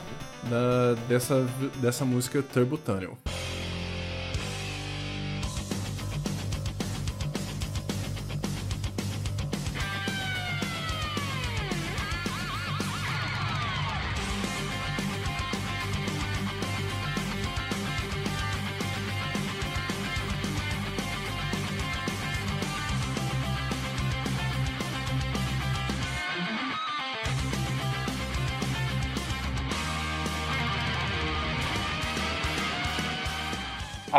[0.50, 1.46] da, dessa,
[1.80, 3.16] dessa música Turbo Tunnel.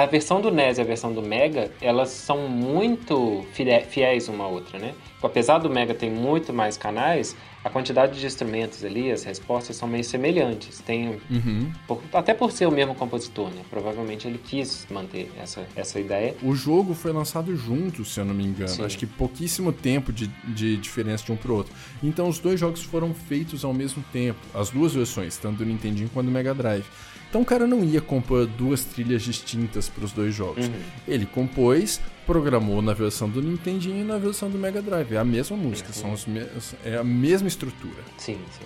[0.08, 4.80] Versão do NES e a versão do Mega, elas são muito fiéis uma à outra,
[4.80, 4.93] né?
[5.22, 9.88] Apesar do Mega ter muito mais canais, a quantidade de instrumentos ali, as respostas são
[9.88, 10.80] meio semelhantes.
[10.80, 11.72] Tem, uhum.
[11.88, 13.62] por, até por ser o mesmo compositor, né?
[13.70, 16.36] Provavelmente ele quis manter essa, essa ideia.
[16.41, 18.70] O jogo foi lançado junto, se eu não me engano.
[18.70, 18.86] Sim.
[18.86, 21.74] Acho que pouquíssimo tempo de, de diferença de um pro outro.
[22.02, 26.10] Então os dois jogos foram feitos ao mesmo tempo, as duas versões, tanto do Nintendinho
[26.13, 26.86] quanto do Mega Drive.
[27.29, 30.67] Então o cara não ia compor duas trilhas distintas para os dois jogos.
[30.67, 30.73] Uhum.
[31.07, 35.13] Ele compôs, programou na versão do Nintendinho e na versão do Mega Drive.
[35.13, 35.93] É a mesma música, uhum.
[35.93, 36.45] são os me
[36.85, 38.03] é a mesma estrutura.
[38.17, 38.65] Sim, sim.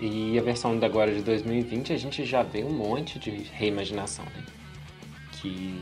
[0.00, 4.24] E a versão da agora de 2020 a gente já vê um monte de reimaginação,
[4.26, 4.44] né?
[5.32, 5.80] Que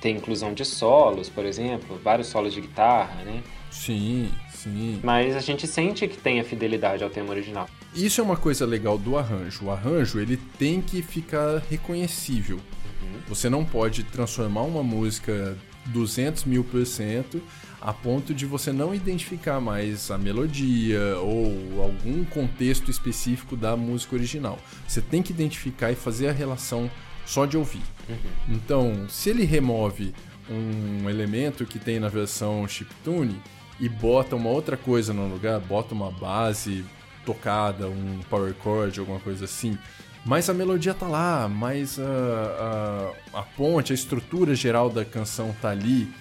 [0.00, 3.42] tem inclusão de solos, por exemplo, vários solos de guitarra, né?
[3.70, 5.00] Sim, sim.
[5.02, 7.68] Mas a gente sente que tem a fidelidade ao tema original.
[7.94, 9.64] Isso é uma coisa legal do arranjo.
[9.64, 12.56] O arranjo ele tem que ficar reconhecível.
[12.56, 13.20] Uhum.
[13.28, 17.42] Você não pode transformar uma música 200 mil por cento
[17.80, 24.14] a ponto de você não identificar mais a melodia ou algum contexto específico da música
[24.14, 24.58] original.
[24.86, 26.90] Você tem que identificar e fazer a relação
[27.24, 27.82] só de ouvir.
[28.08, 28.54] Uhum.
[28.54, 30.14] Então, se ele remove
[30.50, 33.40] um elemento que tem na versão chiptune,
[33.80, 36.84] e bota uma outra coisa no lugar, bota uma base
[37.24, 39.78] tocada, um power chord, alguma coisa assim,
[40.24, 45.54] mas a melodia tá lá, mas a, a, a ponte, a estrutura geral da canção
[45.60, 46.12] tá ali.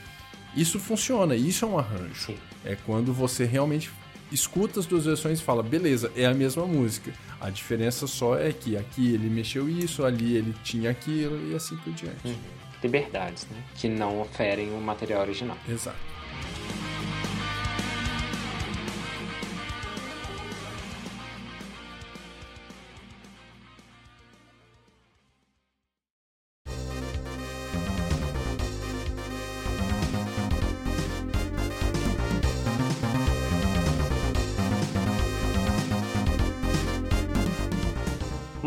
[0.56, 2.36] Isso funciona, isso é um arranjo.
[2.64, 3.92] É quando você realmente
[4.32, 7.12] escuta as duas versões e fala, beleza, é a mesma música.
[7.42, 11.76] A diferença só é que aqui ele mexeu isso, ali ele tinha aquilo e assim
[11.78, 12.28] por diante.
[12.28, 12.36] Hum.
[12.82, 13.62] Liberdades, né?
[13.76, 15.58] Que não oferem o material original.
[15.68, 15.98] Exato.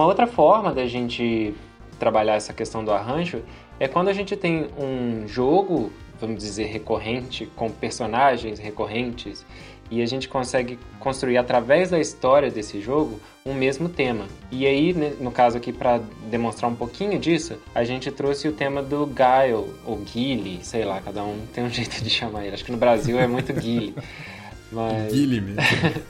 [0.03, 1.55] Uma outra forma da gente
[1.97, 3.41] trabalhar essa questão do arranjo
[3.79, 9.47] é quando a gente tem um jogo, vamos dizer, recorrente, com personagens recorrentes,
[9.89, 14.27] e a gente consegue construir através da história desse jogo um mesmo tema.
[14.51, 18.53] E aí, né, no caso aqui, para demonstrar um pouquinho disso, a gente trouxe o
[18.53, 22.55] tema do Guile, ou Guile, sei lá, cada um tem um jeito de chamar ele.
[22.55, 23.95] Acho que no Brasil é muito Guile.
[24.73, 25.13] Mas...
[25.13, 25.61] Guile mesmo.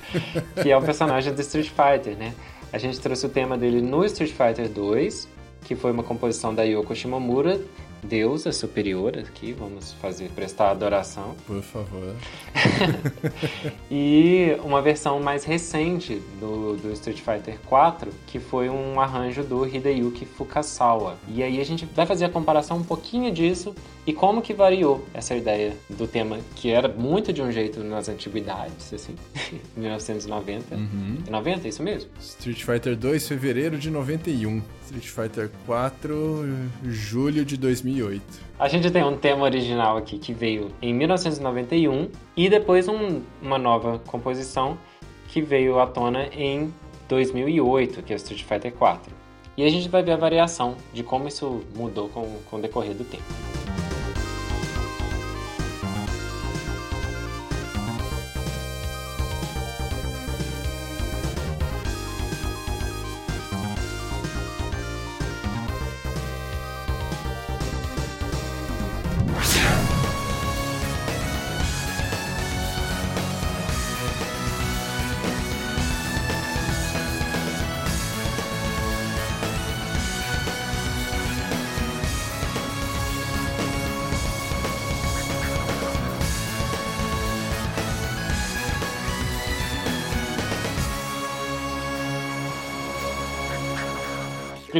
[0.62, 2.32] que é o personagem do Street Fighter, né?
[2.72, 5.28] A gente trouxe o tema dele no Street Fighter 2,
[5.66, 7.60] que foi uma composição da Yoko Shimomura,
[8.02, 11.36] deusa superior aqui, vamos fazer prestar adoração.
[11.46, 12.14] Por favor.
[13.90, 19.66] e uma versão mais recente do, do Street Fighter 4, que foi um arranjo do
[19.66, 21.16] Hideyuki Fukasawa.
[21.28, 23.74] E aí a gente vai fazer a comparação um pouquinho disso
[24.04, 28.08] e como que variou essa ideia do tema que era muito de um jeito nas
[28.08, 29.14] antiguidades, assim,
[29.76, 30.74] 1990.
[30.74, 31.18] Uhum.
[31.30, 32.10] 90, é isso mesmo?
[32.20, 34.60] Street Fighter 2, fevereiro de 91.
[34.84, 36.44] Street Fighter 4,
[36.84, 38.22] julho de 2008.
[38.58, 43.58] A gente tem um tema original aqui que veio em 1991 e depois um, uma
[43.58, 44.76] nova composição
[45.28, 46.74] que veio à tona em
[47.08, 49.12] 2008, que é o Street Fighter 4.
[49.56, 52.94] E a gente vai ver a variação de como isso mudou com, com o decorrer
[52.94, 53.61] do tempo.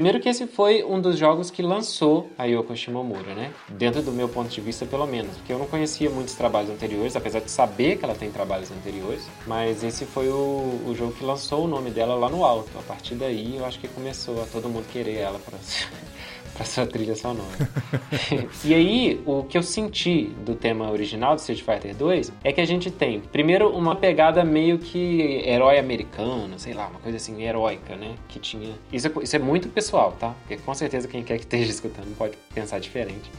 [0.03, 3.53] Primeiro que esse foi um dos jogos que lançou a Yoko Shimomura, né?
[3.69, 5.37] Dentro do meu ponto de vista, pelo menos.
[5.37, 9.25] Porque eu não conhecia muitos trabalhos anteriores, apesar de saber que ela tem trabalhos anteriores.
[9.47, 12.77] Mas esse foi o, o jogo que lançou o nome dela lá no alto.
[12.81, 15.57] A partir daí, eu acho que começou a todo mundo querer ela pra,
[16.55, 17.69] pra sua trilha sonora.
[18.65, 22.61] e aí, o que eu senti do tema original do Street Fighter 2 é que
[22.61, 27.43] a gente tem, primeiro, uma pegada meio que herói americano, sei lá, uma coisa assim,
[27.43, 28.15] heróica, né?
[28.29, 28.75] Que tinha.
[28.93, 30.35] Isso é, isso é muito pessoal, tá?
[30.41, 33.31] Porque com certeza quem quer que esteja escutando pode pensar diferente.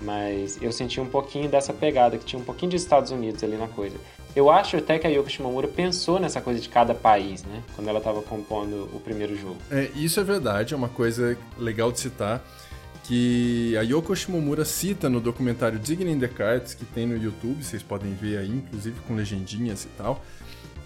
[0.00, 3.56] Mas eu senti um pouquinho dessa pegada, que tinha um pouquinho de Estados Unidos ali
[3.56, 3.96] na coisa.
[4.36, 7.62] Eu acho até que a Yoko Shimomura pensou nessa coisa de cada país, né?
[7.74, 9.56] Quando ela estava compondo o primeiro jogo.
[9.70, 12.44] É, isso é verdade, é uma coisa legal de citar
[13.04, 17.62] que a Yoko Shimomura cita no documentário Digging in the Cards, que tem no YouTube,
[17.62, 20.22] vocês podem ver aí, inclusive com legendinhas e tal,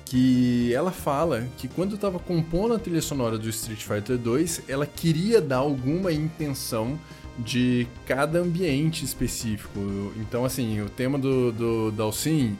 [0.05, 4.87] que ela fala que quando estava compondo a trilha sonora do Street Fighter 2, ela
[4.87, 6.97] queria dar alguma intenção
[7.39, 9.81] de cada ambiente específico.
[10.17, 12.57] Então, assim, o tema do, do Dalsin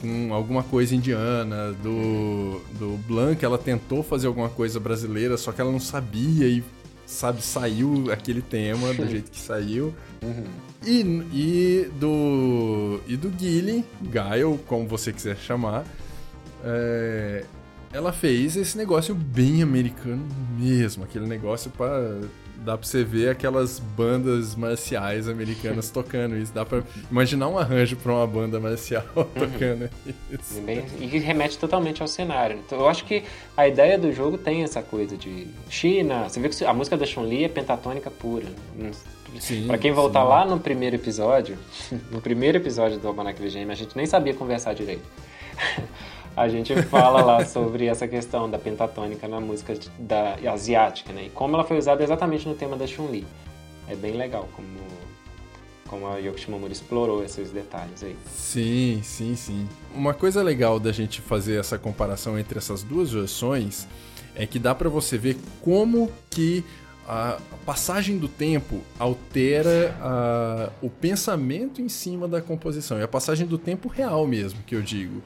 [0.00, 5.60] com alguma coisa indiana, do, do Blanc, ela tentou fazer alguma coisa brasileira, só que
[5.60, 6.62] ela não sabia e,
[7.06, 9.94] sabe, saiu aquele tema do jeito que saiu.
[10.22, 10.44] Uhum.
[10.84, 11.00] E,
[11.32, 15.84] e do e do Guile, Guile, como você quiser chamar,
[16.64, 17.44] é,
[17.92, 20.26] ela fez esse negócio bem americano
[20.58, 22.20] mesmo, aquele negócio para
[22.64, 26.52] dá pra você ver aquelas bandas marciais americanas tocando isso.
[26.52, 29.24] Dá pra imaginar um arranjo pra uma banda marcial uhum.
[29.34, 29.90] tocando
[30.30, 30.60] isso.
[30.62, 32.58] Bem, e remete totalmente ao cenário.
[32.64, 33.24] Então, eu acho que
[33.56, 36.28] a ideia do jogo tem essa coisa de China.
[36.28, 38.46] Você vê que a música da Chun-Li é pentatônica pura.
[39.66, 40.28] Pra quem voltar sim.
[40.28, 41.58] lá no primeiro episódio,
[42.10, 45.04] no primeiro episódio do Almanac VGM, a gente nem sabia conversar direito
[46.38, 51.24] a gente fala lá sobre essa questão da pentatônica na música da asiática, né?
[51.26, 53.26] E como ela foi usada exatamente no tema da Chun-Li.
[53.88, 54.68] É bem legal como
[55.88, 58.14] como a Yoko Shimomura explorou esses detalhes aí.
[58.30, 59.66] Sim, sim, sim.
[59.94, 63.88] Uma coisa legal da gente fazer essa comparação entre essas duas versões
[64.36, 66.62] é que dá para você ver como que
[67.08, 72.98] a passagem do tempo altera a, o pensamento em cima da composição.
[72.98, 75.22] É a passagem do tempo real mesmo, que eu digo.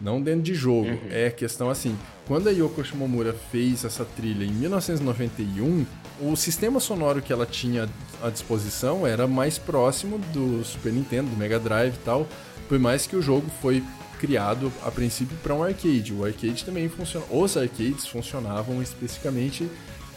[0.00, 0.88] Não dentro de jogo.
[0.88, 1.08] Uhum.
[1.10, 1.96] É questão assim.
[2.26, 5.86] Quando a Yoko Shimomura fez essa trilha em 1991,
[6.20, 7.88] o sistema sonoro que ela tinha
[8.22, 12.26] à disposição era mais próximo do Super Nintendo, do Mega Drive e tal.
[12.68, 13.82] Por mais que o jogo foi
[14.18, 16.12] criado a princípio para um arcade.
[16.12, 17.26] O arcade também funciona.
[17.30, 19.68] Os arcades funcionavam especificamente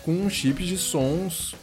[0.04, 1.54] com chips de sons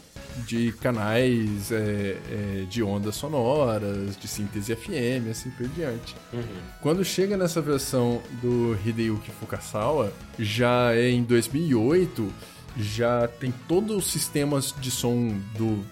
[0.47, 6.17] de canais é, é, de ondas sonoras, de síntese FM, assim por diante.
[6.33, 6.43] Uhum.
[6.81, 12.33] Quando chega nessa versão do Hideyuki Fukasawa, já é em 2008,
[12.77, 15.85] já tem todos os sistemas de som do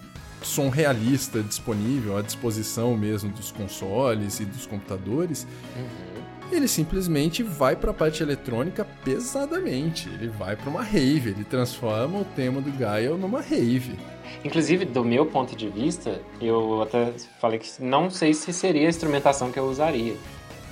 [0.43, 5.47] som realista disponível à disposição mesmo dos consoles e dos computadores.
[5.77, 6.13] Uhum
[6.55, 10.09] ele simplesmente vai para a parte eletrônica pesadamente.
[10.09, 13.99] Ele vai para uma rave, ele transforma o tema do Gaia numa rave.
[14.45, 18.91] Inclusive, do meu ponto de vista, eu até falei que não sei se seria a
[18.91, 20.17] instrumentação que eu usaria.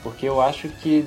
[0.03, 1.07] Porque eu acho que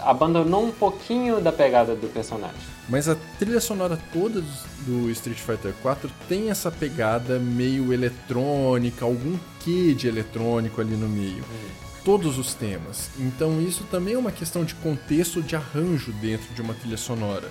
[0.00, 2.56] abandonou um pouquinho da pegada do personagem.
[2.88, 4.42] Mas a trilha sonora toda
[4.86, 11.08] do Street Fighter 4 tem essa pegada meio eletrônica, algum quê de eletrônico ali no
[11.08, 11.44] meio.
[11.44, 13.10] Hum todos os temas.
[13.18, 17.50] Então isso também é uma questão de contexto de arranjo dentro de uma trilha sonora.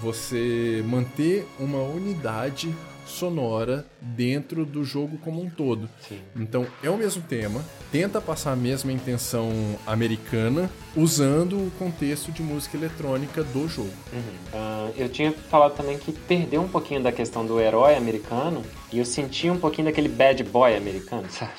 [0.00, 2.72] Você manter uma unidade
[3.08, 5.88] sonora dentro do jogo como um todo.
[6.08, 6.20] Sim.
[6.36, 9.50] Então é o mesmo tema, tenta passar a mesma intenção
[9.86, 13.92] americana usando o contexto de música eletrônica do jogo.
[14.12, 14.20] Uhum.
[14.20, 18.98] Uh, eu tinha falado também que perdeu um pouquinho da questão do herói americano e
[18.98, 21.52] eu senti um pouquinho daquele bad boy americano, sabe?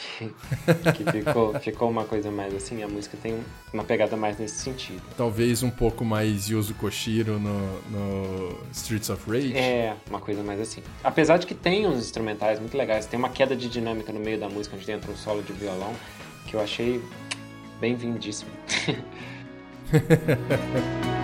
[0.95, 3.39] que ficou, ficou uma coisa mais assim, a música tem
[3.71, 5.01] uma pegada mais nesse sentido.
[5.15, 9.55] Talvez um pouco mais Yuzo Koshiro no, no Streets of Rage?
[9.55, 10.81] É, uma coisa mais assim.
[11.03, 11.99] Apesar de que tem uns
[12.29, 15.15] instrumentais muito legais, tem uma queda de dinâmica no meio da música, onde entra um
[15.15, 15.93] solo de violão,
[16.45, 17.01] que eu achei
[17.79, 18.51] bem-vindíssimo.
[19.91, 21.09] outra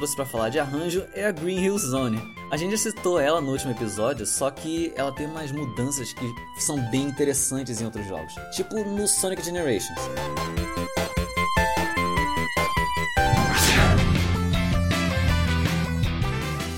[0.00, 2.18] trouxe para falar de arranjo é a Green Hill Zone.
[2.50, 6.34] A gente já citou ela no último episódio, só que ela tem umas mudanças que
[6.56, 9.98] são bem interessantes em outros jogos, tipo no Sonic Generations.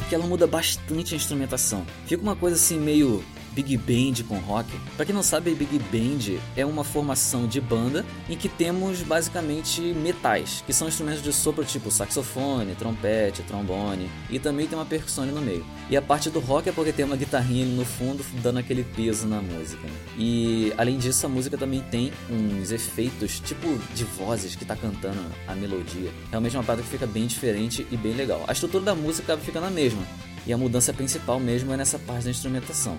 [0.08, 1.86] Que ela muda bastante a instrumentação.
[2.06, 4.68] Fica uma coisa assim meio Big Band com rock.
[4.96, 9.80] Para quem não sabe, Big Band é uma formação de banda em que temos basicamente
[9.80, 15.26] metais, que são instrumentos de sopro tipo saxofone, trompete, trombone e também tem uma percussão
[15.26, 15.64] no meio.
[15.88, 18.84] E a parte do rock é porque tem uma guitarrinha ali no fundo dando aquele
[18.84, 19.86] peso na música.
[20.18, 25.20] E além disso, a música também tem uns efeitos tipo de vozes que tá cantando
[25.46, 26.10] a melodia.
[26.30, 28.44] Realmente é uma parte que fica bem diferente e bem legal.
[28.46, 30.02] A estrutura da música acaba ficando a mesma.
[30.46, 32.98] E a mudança principal mesmo é nessa parte da instrumentação.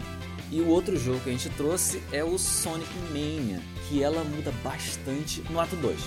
[0.54, 4.54] E o outro jogo que a gente trouxe é o Sonic Mania, que ela muda
[4.64, 6.00] bastante no ato 2.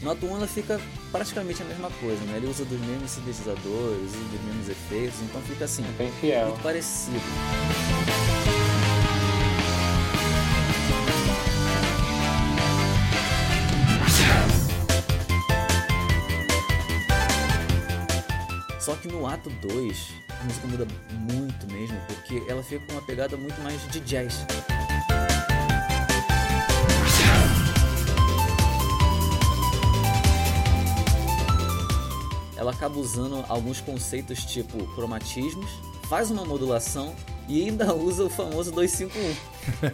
[0.00, 0.80] No ato 1 ela fica
[1.10, 2.36] praticamente a mesma coisa, né?
[2.36, 6.46] Ele usa dos mesmos sintetizadores, usa dos mesmos efeitos, então fica assim, é bem fiel.
[6.46, 7.18] muito parecido.
[18.78, 23.02] Só que no ato 2, a música muda muito mesmo, porque ela fica com uma
[23.02, 24.46] pegada muito mais de jazz.
[32.56, 35.70] Ela acaba usando alguns conceitos tipo cromatismos,
[36.08, 37.14] faz uma modulação
[37.48, 39.34] e ainda usa o famoso 251.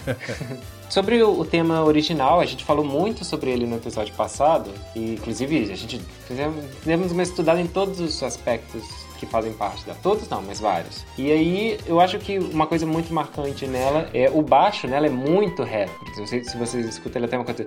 [0.91, 5.73] sobre o, tema original, a gente falou muito sobre ele no episódio passado, e inclusive
[5.73, 9.99] a gente fizemos, uma estudada em todos os aspectos que fazem parte dela.
[10.03, 11.05] Todos não, mas vários.
[11.17, 15.11] E aí eu acho que uma coisa muito marcante nela é o baixo nela é
[15.11, 15.93] muito reto.
[16.17, 17.67] Não sei se vocês escutam, ela tem uma coisa.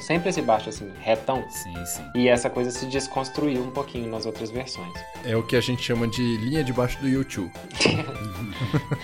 [0.00, 1.44] Sempre esse baixo assim, retão.
[1.50, 2.02] Sim, sim.
[2.14, 4.92] E essa coisa se desconstruiu um pouquinho nas outras versões.
[5.24, 7.50] É o que a gente chama de linha de baixo do YouTube.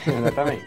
[0.07, 0.65] Exatamente.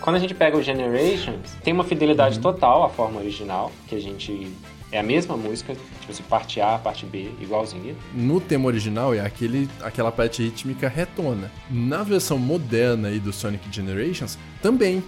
[0.00, 2.42] Quando a gente pega o Generations, tem uma fidelidade uhum.
[2.42, 4.52] total à forma original, que a gente
[4.92, 7.96] é a mesma música, tipo assim, parte A, parte B, igualzinha.
[8.14, 11.50] No tema original é aquele, aquela parte rítmica retona.
[11.70, 15.02] Na versão moderna aí do Sonic Generations, também.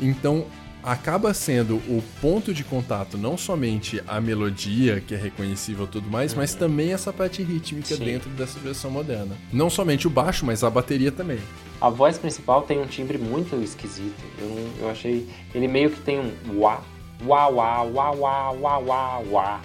[0.00, 0.46] Então,
[0.82, 6.08] acaba sendo o ponto de contato não somente a melodia, que é reconhecível e tudo
[6.08, 6.38] mais, uhum.
[6.38, 8.04] mas também essa parte rítmica Sim.
[8.04, 9.36] dentro dessa versão moderna.
[9.52, 11.40] Não somente o baixo, mas a bateria também.
[11.78, 14.24] A voz principal tem um timbre muito esquisito.
[14.38, 15.28] Eu, eu achei.
[15.54, 16.80] Ele meio que tem um uá,
[17.24, 19.60] uá, uá, uá, uá, uá, uá, uá.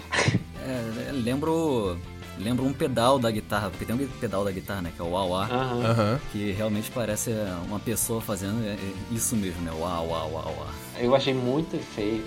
[0.64, 1.98] É, lembro
[2.42, 5.10] lembra um pedal da guitarra, porque tem um pedal da guitarra, né, que é o
[5.10, 6.20] wah wah, uhum.
[6.32, 7.32] que realmente parece
[7.68, 10.74] uma pessoa fazendo é, é isso mesmo, né, wah wah wah wah.
[11.00, 12.24] Eu achei muito feio.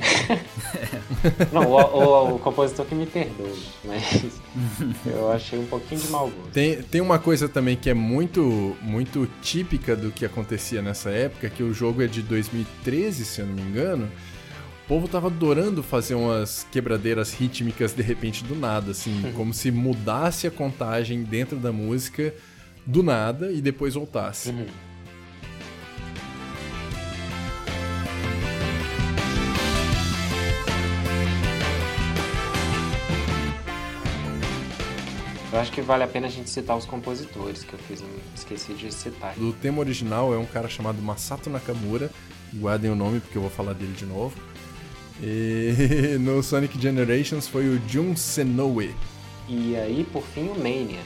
[1.53, 4.25] Não, o, o, o, compositor que me perdoe, mas
[5.07, 6.51] eu achei um pouquinho de mau gosto.
[6.53, 11.49] Tem, tem uma coisa também que é muito, muito típica do que acontecia nessa época,
[11.51, 14.11] que o jogo é de 2013, se eu não me engano,
[14.85, 19.71] o povo tava adorando fazer umas quebradeiras rítmicas de repente do nada, assim, como se
[19.71, 22.35] mudasse a contagem dentro da música
[22.85, 24.51] do nada e depois voltasse.
[24.51, 24.67] Uhum.
[35.51, 38.05] Eu acho que vale a pena a gente citar os compositores, que eu fiz,
[38.35, 39.35] esqueci de citar.
[39.39, 42.11] O tema original é um cara chamado Masato Nakamura,
[42.53, 44.37] guardem o nome porque eu vou falar dele de novo.
[45.23, 48.95] E no Sonic Generations foi o Jun Senoue.
[49.49, 51.01] E aí, por fim, o Mania.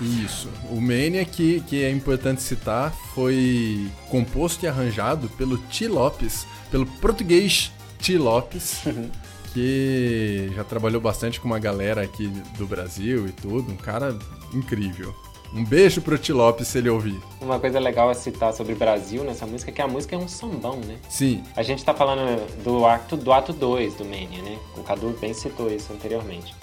[0.00, 0.48] Isso.
[0.70, 5.88] O Mania, que, que é importante citar, foi composto e arranjado pelo T.
[5.88, 8.16] Lopes, pelo português T.
[8.16, 8.80] Lopes,
[9.52, 13.70] que já trabalhou bastante com uma galera aqui do Brasil e tudo.
[13.72, 14.18] Um cara
[14.54, 15.14] incrível.
[15.52, 17.20] Um beijo pro Ti Lopes se ele ouvir.
[17.40, 20.28] Uma coisa legal a citar sobre Brasil nessa música é que a música é um
[20.28, 20.96] sambão, né?
[21.08, 21.42] Sim.
[21.56, 24.58] A gente tá falando do ato do ato 2 do Mania, né?
[24.76, 26.54] O Cadu bem citou isso anteriormente.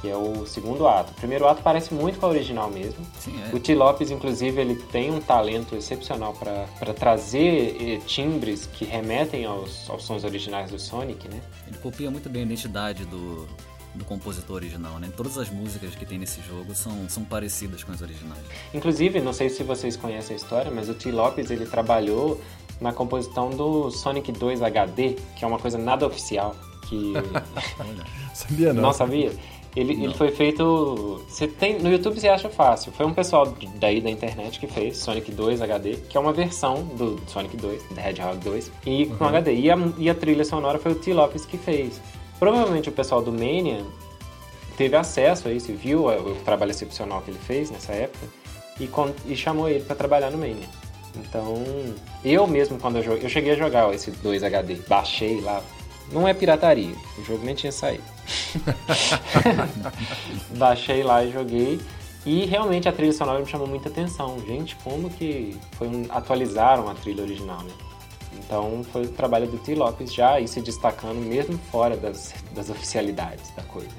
[0.00, 1.12] Que é o segundo ato.
[1.12, 3.04] O primeiro ato parece muito com a original mesmo.
[3.18, 3.54] Sim, é.
[3.54, 9.44] O Ti Lopes, inclusive, ele tem um talento excepcional para trazer eh, timbres que remetem
[9.44, 11.42] aos, aos sons originais do Sonic, né?
[11.66, 13.46] Ele copia muito bem a identidade do,
[13.94, 15.10] do compositor original, né?
[15.16, 18.42] Todas as músicas que tem nesse jogo são, são parecidas com as originais.
[18.72, 21.10] Inclusive, não sei se vocês conhecem a história, mas o T.
[21.10, 22.40] Lopes ele trabalhou
[22.80, 26.54] na composição do Sonic 2 HD, que é uma coisa nada oficial.
[26.88, 27.12] Que...
[28.32, 28.82] sabia não?
[28.82, 29.32] Não sabia?
[29.76, 30.04] Ele, não.
[30.04, 31.22] ele foi feito.
[31.28, 32.90] Você tem, no YouTube você acha fácil.
[32.92, 36.82] Foi um pessoal daí da internet que fez Sonic 2 HD, que é uma versão
[36.84, 39.30] do Sonic 2, da Hedgehog 2, e com uhum.
[39.30, 39.54] HD.
[39.54, 41.12] E a, e a trilha sonora foi o T.
[41.12, 42.00] Lopes que fez.
[42.40, 43.84] Provavelmente o pessoal do Mania
[44.76, 48.26] teve acesso a isso, viu o trabalho excepcional que ele fez nessa época
[48.80, 48.88] e,
[49.26, 50.66] e chamou ele para trabalhar no Mania.
[51.16, 51.62] Então,
[52.24, 55.62] eu mesmo quando eu joguei, eu cheguei a jogar esse 2 HD, baixei lá.
[56.10, 58.02] Não é pirataria, o jogo nem tinha saído.
[60.56, 61.78] baixei lá e joguei.
[62.24, 64.38] E realmente a trilha sonora me chamou muita atenção.
[64.46, 67.70] Gente, como que foi um, atualizaram a trilha original, né?
[68.38, 69.74] Então foi o trabalho do T.
[69.74, 73.90] Lopes já aí se destacando mesmo fora das, das oficialidades da coisa.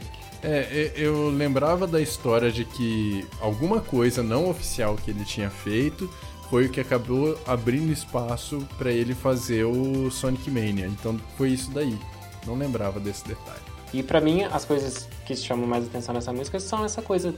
[0.43, 6.09] É, eu lembrava da história de que alguma coisa não oficial que ele tinha feito
[6.49, 10.87] foi o que acabou abrindo espaço para ele fazer o Sonic Mania.
[10.87, 11.97] Então foi isso daí.
[12.45, 13.61] Não lembrava desse detalhe.
[13.93, 17.35] E para mim as coisas que chamam mais atenção nessa música são essa coisa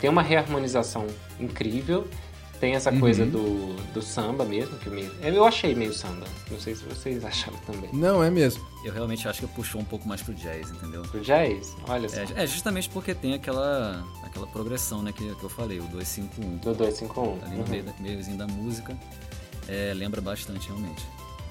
[0.00, 1.06] tem uma reharmonização
[1.38, 2.08] incrível
[2.60, 3.30] tem essa coisa uhum.
[3.30, 6.26] do, do samba mesmo, que eu, eu achei meio samba.
[6.50, 7.90] Não sei se vocês acharam também.
[7.92, 8.64] Não, é mesmo.
[8.84, 11.02] Eu realmente acho que puxou um pouco mais pro jazz, entendeu?
[11.02, 11.74] Pro jazz?
[11.88, 12.20] Olha só.
[12.20, 16.56] É, é justamente porque tem aquela, aquela progressão, né, que, que eu falei, o 251.
[16.58, 17.44] Do 251.
[17.44, 17.68] Ali no uhum.
[17.68, 18.96] meio, meiozinho da música.
[19.68, 21.04] É, lembra bastante, realmente.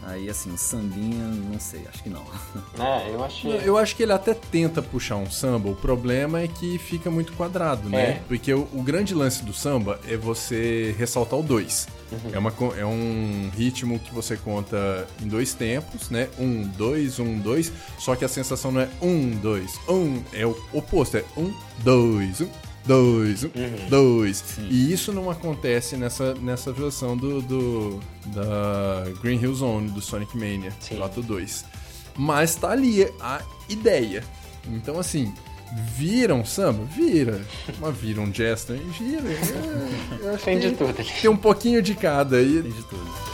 [0.05, 2.23] Aí, assim, o sambinha, não sei, acho que não.
[2.79, 3.61] É, eu achei.
[3.63, 7.31] Eu acho que ele até tenta puxar um samba, o problema é que fica muito
[7.33, 8.01] quadrado, né?
[8.01, 8.21] É.
[8.27, 11.87] Porque o, o, grande lance do samba é você ressaltar o dois.
[12.11, 12.31] Uhum.
[12.33, 16.29] É, uma, é um ritmo que você conta em dois tempos, né?
[16.37, 17.71] Um, dois, um, dois.
[17.99, 20.21] Só que a sensação não é um, dois, um.
[20.33, 22.49] É o oposto, é um, dois, um,
[22.85, 23.89] dois, um, uhum.
[23.89, 24.37] dois.
[24.37, 24.67] Sim.
[24.69, 30.37] E isso não acontece nessa, nessa versão do, do da Green Hill Zone, do Sonic
[30.37, 30.99] Mania, Sim.
[31.15, 31.65] 2.
[32.17, 34.23] Mas tá ali a ideia.
[34.67, 35.33] Então, assim,
[35.95, 36.83] viram samba?
[36.85, 37.41] Vira.
[37.79, 38.87] Mas viram jazz também?
[38.89, 39.23] Vira.
[40.23, 40.93] É, tem de tudo.
[40.93, 42.61] Tem um pouquinho de cada aí.
[42.61, 43.32] Tem de tudo.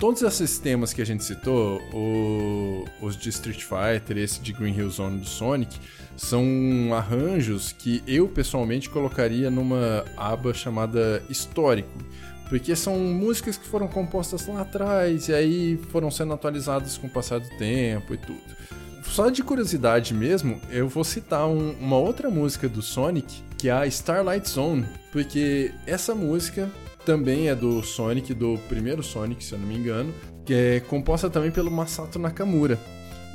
[0.00, 4.74] Todos esses temas que a gente citou, o, os de Street Fighter esse de Green
[4.74, 5.78] Hill Zone do Sonic,
[6.16, 6.42] são
[6.96, 11.90] arranjos que eu pessoalmente colocaria numa aba chamada Histórico.
[12.48, 17.10] Porque são músicas que foram compostas lá atrás e aí foram sendo atualizadas com o
[17.10, 18.40] passar do tempo e tudo.
[19.04, 23.72] Só de curiosidade mesmo, eu vou citar um, uma outra música do Sonic, que é
[23.72, 26.70] a Starlight Zone, porque essa música
[27.04, 30.12] também é do Sonic, do primeiro Sonic, se eu não me engano,
[30.44, 32.78] que é composta também pelo Masato Nakamura.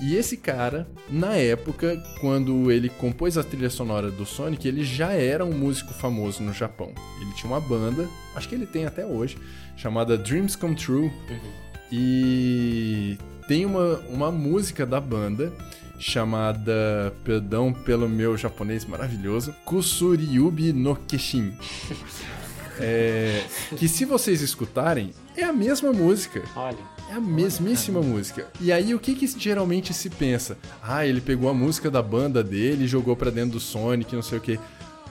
[0.01, 5.13] E esse cara, na época, quando ele compôs a trilha sonora do Sonic, ele já
[5.13, 6.93] era um músico famoso no Japão.
[7.21, 9.37] Ele tinha uma banda, acho que ele tem até hoje,
[9.77, 11.05] chamada Dreams Come True.
[11.05, 11.65] Uhum.
[11.91, 15.53] E tem uma, uma música da banda
[15.97, 21.53] chamada, perdão pelo meu japonês maravilhoso, Kusuryubi no Keshin.
[22.79, 23.43] É,
[23.77, 26.43] que se vocês escutarem, é a mesma música.
[26.55, 26.95] Olha.
[27.09, 28.47] É a mesmíssima Olha, música.
[28.59, 30.57] E aí, o que, que geralmente se pensa?
[30.81, 34.23] Ah, ele pegou a música da banda dele e jogou pra dentro do Sonic, não
[34.23, 34.59] sei o que.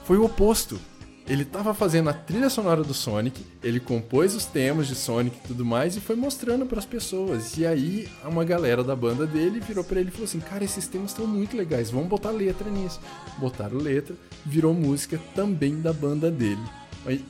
[0.03, 0.79] Foi o oposto.
[1.27, 5.47] Ele tava fazendo a trilha sonora do Sonic, ele compôs os temas de Sonic e
[5.47, 7.57] tudo mais e foi mostrando para as pessoas.
[7.57, 10.87] E aí, uma galera da banda dele virou para ele e falou assim: Cara, esses
[10.87, 12.99] temas estão muito legais, vamos botar letra nisso.
[13.39, 16.61] Botaram letra, virou música também da banda dele.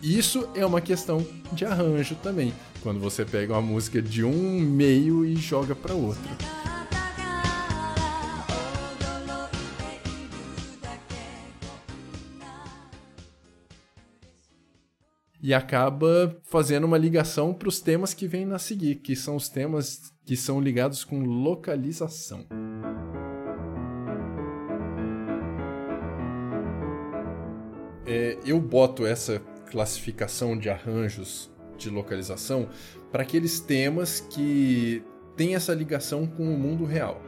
[0.02, 5.26] Isso é uma questão de arranjo também, quando você pega uma música de um meio
[5.26, 6.22] e joga para outro.
[15.42, 19.50] E acaba fazendo uma ligação para os temas que vêm a seguir, que são os
[19.50, 22.46] temas que são ligados com localização.
[28.08, 29.42] É, eu boto essa
[29.76, 32.70] classificação de arranjos de localização
[33.12, 35.04] para aqueles temas que
[35.36, 37.22] têm essa ligação com o mundo real.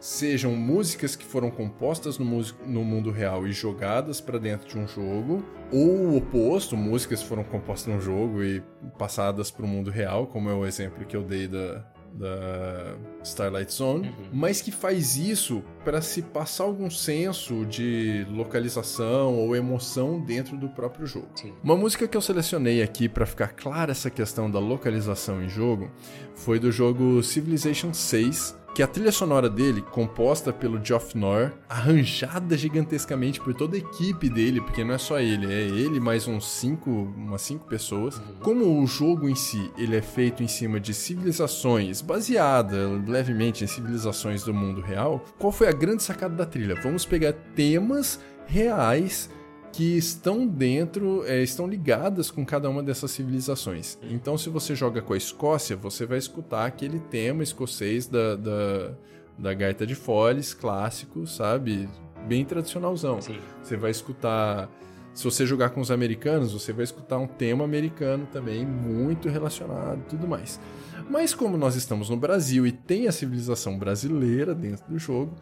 [0.00, 4.88] Sejam músicas que foram compostas no, no mundo real e jogadas para dentro de um
[4.88, 8.62] jogo, ou o oposto, músicas que foram compostas no jogo e
[8.98, 11.84] passadas para o mundo real, como é o exemplo que eu dei da,
[12.14, 14.14] da Starlight Zone, uhum.
[14.32, 20.68] mas que faz isso para se passar algum senso de localização ou emoção dentro do
[20.68, 21.28] próprio jogo.
[21.34, 21.54] Sim.
[21.62, 25.90] Uma música que eu selecionei aqui para ficar clara essa questão da localização em jogo
[26.34, 32.56] foi do jogo Civilization 6, que a trilha sonora dele, composta pelo Geoff Nor, arranjada
[32.56, 36.46] gigantescamente por toda a equipe dele, porque não é só ele, é ele mais uns
[36.46, 38.20] cinco, umas cinco pessoas.
[38.40, 43.66] Como o jogo em si, ele é feito em cima de civilizações, baseada levemente em
[43.66, 46.74] civilizações do mundo real, qual foi a grande sacada da trilha?
[46.80, 49.28] Vamos pegar temas reais
[49.72, 53.98] que estão dentro, é, estão ligadas com cada uma dessas civilizações.
[54.02, 58.92] Então, se você joga com a Escócia, você vai escutar aquele tema escocês da, da,
[59.38, 61.88] da gaita de foles, clássico, sabe?
[62.26, 63.20] Bem tradicionalzão.
[63.20, 63.38] Sim.
[63.62, 64.68] Você vai escutar.
[65.14, 70.02] Se você jogar com os americanos, você vai escutar um tema americano também, muito relacionado
[70.08, 70.60] tudo mais.
[71.08, 75.34] Mas como nós estamos no Brasil e tem a civilização brasileira dentro do jogo,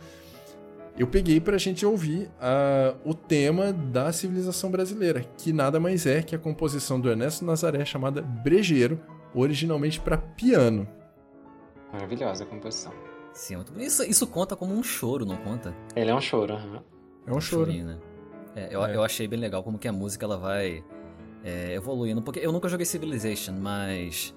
[0.99, 6.07] eu peguei para a gente ouvir uh, o tema da civilização brasileira, que nada mais
[6.07, 9.01] é que a composição do Ernesto Nazaré chamada Brejeiro,
[9.32, 10.88] originalmente para piano.
[11.92, 12.92] Maravilhosa a composição.
[13.32, 15.72] Sim, muito isso, isso conta como um choro, não conta?
[15.94, 16.80] Ele é um choro, uhum.
[17.26, 17.66] É um choro.
[17.66, 17.99] Chorinho, né?
[18.57, 18.96] é, eu, é.
[18.96, 20.84] eu achei bem legal como que a música ela vai
[21.44, 24.34] é, evoluindo, porque eu nunca joguei Civilization, mas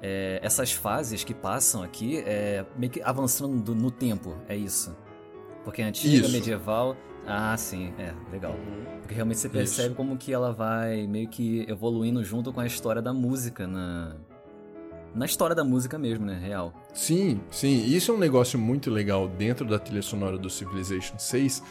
[0.00, 4.96] é, essas fases que passam aqui é meio que avançando no tempo, é isso.
[5.64, 6.32] Porque antiga, Isso.
[6.32, 6.96] medieval.
[7.26, 8.52] Ah, sim, é, legal.
[8.52, 8.84] Uhum.
[9.00, 9.96] Porque realmente você percebe Isso.
[9.96, 14.16] como que ela vai meio que evoluindo junto com a história da música na.
[15.14, 16.38] Na história da música mesmo, né?
[16.38, 16.72] Real.
[16.92, 17.84] Sim, sim.
[17.86, 21.62] Isso é um negócio muito legal dentro da trilha sonora do Civilization 6,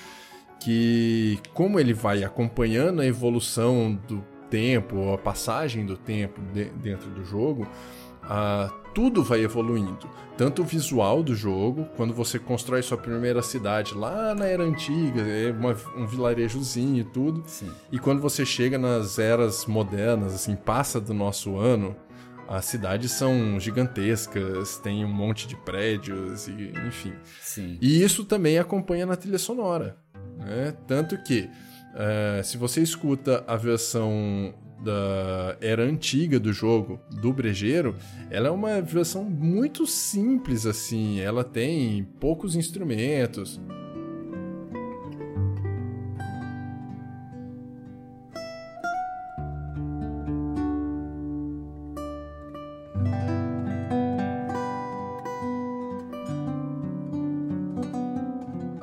[0.60, 7.10] que como ele vai acompanhando a evolução do tempo, a passagem do tempo de, dentro
[7.12, 7.68] do jogo,
[8.24, 10.10] uh, tudo vai evoluindo.
[10.36, 15.22] Tanto o visual do jogo, quando você constrói sua primeira cidade lá na era antiga,
[15.22, 17.44] é uma, um vilarejozinho e tudo.
[17.46, 17.70] Sim.
[17.92, 21.96] E quando você chega nas eras modernas, assim, passa do nosso ano,
[22.48, 27.14] as cidades são gigantescas, tem um monte de prédios, e, enfim.
[27.40, 27.78] Sim.
[27.80, 29.96] E isso também acompanha na trilha sonora.
[30.40, 30.74] Né?
[30.88, 31.48] Tanto que
[31.98, 34.54] Uh, se você escuta a versão
[34.84, 37.96] da era antiga do jogo, do Brejeiro,
[38.30, 41.20] ela é uma versão muito simples assim.
[41.20, 43.60] Ela tem poucos instrumentos.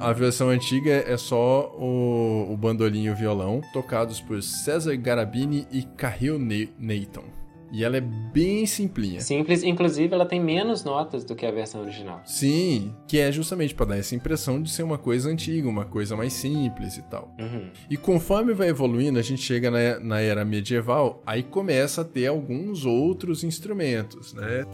[0.04, 5.66] A versão antiga é só o, o bandolim e o violão, tocados por César Garabini
[5.72, 7.24] e Cahill Nathan.
[7.72, 9.22] E ela é bem simplinha.
[9.22, 12.20] Simples, inclusive ela tem menos notas do que a versão original.
[12.26, 16.14] Sim, que é justamente para dar essa impressão de ser uma coisa antiga, uma coisa
[16.14, 17.34] mais simples e tal.
[17.40, 17.70] Uhum.
[17.88, 22.26] E conforme vai evoluindo, a gente chega na, na era medieval, aí começa a ter
[22.26, 24.66] alguns outros instrumentos, né?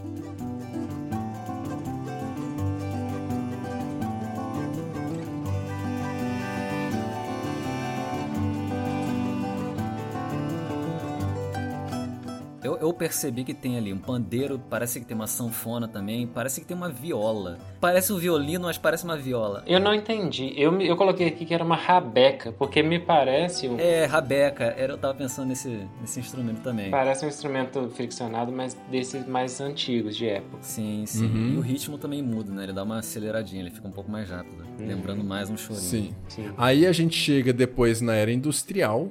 [12.62, 16.66] Eu percebi que tem ali um pandeiro, parece que tem uma sanfona também, parece que
[16.66, 17.58] tem uma viola.
[17.80, 19.62] Parece um violino, mas parece uma viola.
[19.66, 20.52] Eu não entendi.
[20.56, 23.78] Eu, eu coloquei aqui que era uma rabeca, porque me parece um...
[23.78, 24.64] É, rabeca.
[24.64, 26.90] Era, eu tava pensando nesse, nesse instrumento também.
[26.90, 30.58] Parece um instrumento friccionado, mas desses mais antigos, de época.
[30.62, 31.26] Sim, sim.
[31.26, 31.54] Uhum.
[31.54, 32.64] E o ritmo também muda, né?
[32.64, 34.62] Ele dá uma aceleradinha, ele fica um pouco mais rápido.
[34.78, 34.86] Uhum.
[34.86, 35.80] Lembrando mais um chorinho.
[35.82, 36.14] Sim.
[36.28, 36.50] sim.
[36.56, 39.08] Aí a gente chega depois na era industrial,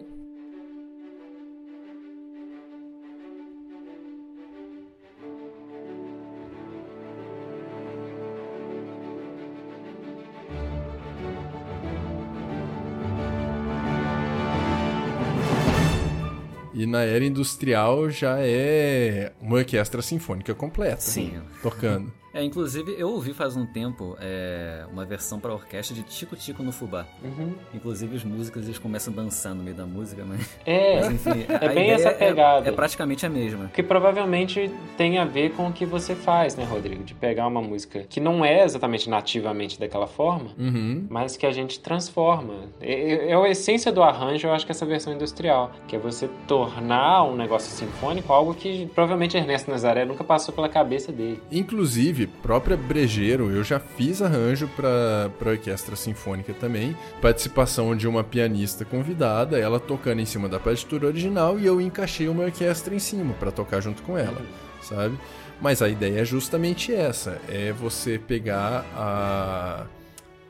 [16.90, 21.02] na era industrial já é uma orquestra sinfônica completa.
[21.02, 21.42] Sim.
[21.62, 22.12] Tocando.
[22.34, 26.64] É, inclusive eu ouvi faz um tempo é, uma versão para orquestra de Tico Tico
[26.64, 27.06] no Fubá.
[27.24, 27.54] Uhum.
[27.74, 30.58] Inclusive os músicos eles começam a dançar no meio da música, mas.
[30.66, 32.68] É, mas, enfim, é bem essa pegada.
[32.68, 33.70] É, é, praticamente a mesma.
[33.74, 37.04] Que provavelmente tem a ver com o que você faz, né, Rodrigo?
[37.04, 41.08] De pegar uma música que não é exatamente nativamente daquela forma, uhum.
[41.10, 42.70] mas que a gente transforma.
[42.80, 46.00] É, é, é a essência do arranjo, eu acho que essa versão industrial, que é
[46.00, 51.42] você tornar um negócio sinfônico algo que provavelmente Ernesto Nazaré nunca passou pela cabeça dele.
[51.52, 56.96] Inclusive, própria Brejeiro, eu já fiz arranjo para orquestra sinfônica também.
[57.22, 62.28] Participação de uma pianista convidada, ela tocando em cima da partitura original e eu encaixei
[62.28, 64.42] uma orquestra em cima para tocar junto com ela,
[64.82, 65.18] sabe?
[65.62, 69.86] Mas a ideia é justamente essa: é você pegar a,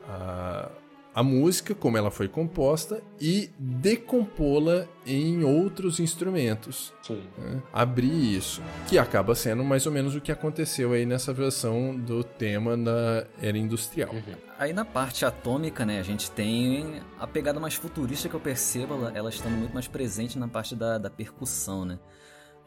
[0.08, 0.68] a
[1.14, 6.92] a música, como ela foi composta, e decompô-la em outros instrumentos.
[7.08, 7.62] Né?
[7.72, 8.62] Abrir isso.
[8.86, 13.26] Que acaba sendo mais ou menos o que aconteceu aí nessa versão do tema da
[13.42, 14.10] era industrial.
[14.12, 14.34] Uhum.
[14.58, 18.94] Aí na parte atômica, né, a gente tem a pegada mais futurista que eu percebo,
[18.94, 21.98] ela, ela estando muito mais presente na parte da, da percussão, né?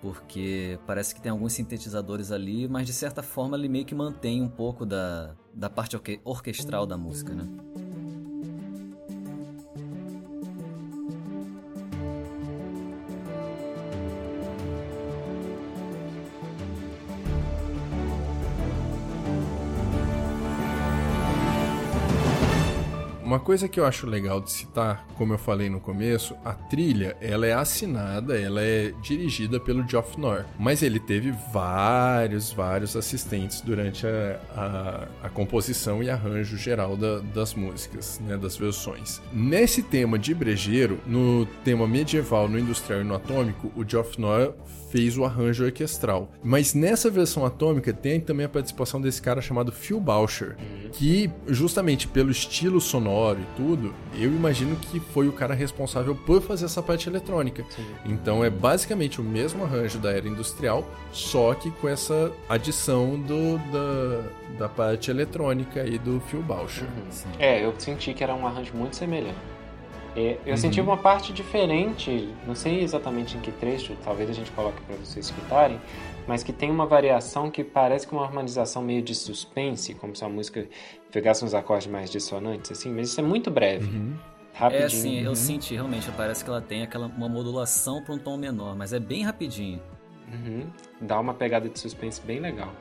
[0.04, 4.42] porque parece que tem alguns sintetizadores ali, mas de certa forma ele meio que mantém
[4.42, 7.48] um pouco da, da parte orque orquestral da música, né?
[23.34, 27.18] Uma coisa que eu acho legal de citar, como eu falei no começo, a trilha
[27.20, 33.60] ela é assinada, ela é dirigida pelo Geoff Nor, mas ele teve vários, vários assistentes
[33.62, 39.20] durante a, a, a composição e arranjo geral da, das músicas, né, das versões.
[39.34, 44.54] Nesse tema de brejeiro, no tema medieval, no industrial e no atômico, o Geoff Nor
[44.94, 46.32] fez o arranjo orquestral.
[46.44, 50.90] Mas nessa versão atômica tem também a participação desse cara chamado Phil Bauscher, uhum.
[50.92, 56.42] que justamente pelo estilo sonoro e tudo, eu imagino que foi o cara responsável por
[56.42, 57.64] fazer essa parte eletrônica.
[57.70, 57.86] Sim.
[58.06, 63.58] Então é basicamente o mesmo arranjo da era industrial, só que com essa adição do,
[63.72, 66.84] da, da parte eletrônica e do Phil Bauscher.
[66.84, 67.32] Uhum.
[67.40, 69.54] É, eu senti que era um arranjo muito semelhante.
[70.16, 70.58] É, eu uhum.
[70.58, 74.96] senti uma parte diferente, não sei exatamente em que trecho, talvez a gente coloque para
[74.98, 75.80] vocês escutarem,
[76.28, 80.24] mas que tem uma variação que parece com uma harmonização meio de suspense, como se
[80.24, 80.68] a música
[81.12, 83.86] pegasse uns acordes mais dissonantes, assim, mas isso é muito breve.
[83.86, 84.16] Uhum.
[84.54, 84.86] Rapidinho.
[84.86, 85.36] É, sim, eu uhum.
[85.36, 89.00] senti realmente, parece que ela tem aquela, uma modulação para um tom menor, mas é
[89.00, 89.82] bem rapidinho.
[90.32, 90.66] Uhum.
[91.02, 92.72] Dá uma pegada de suspense bem legal.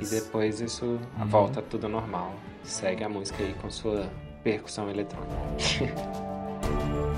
[0.00, 0.14] Isso.
[0.14, 1.26] E depois isso uhum.
[1.26, 2.34] volta tudo normal.
[2.62, 4.08] Segue a música aí com sua
[4.42, 5.34] percussão eletrônica.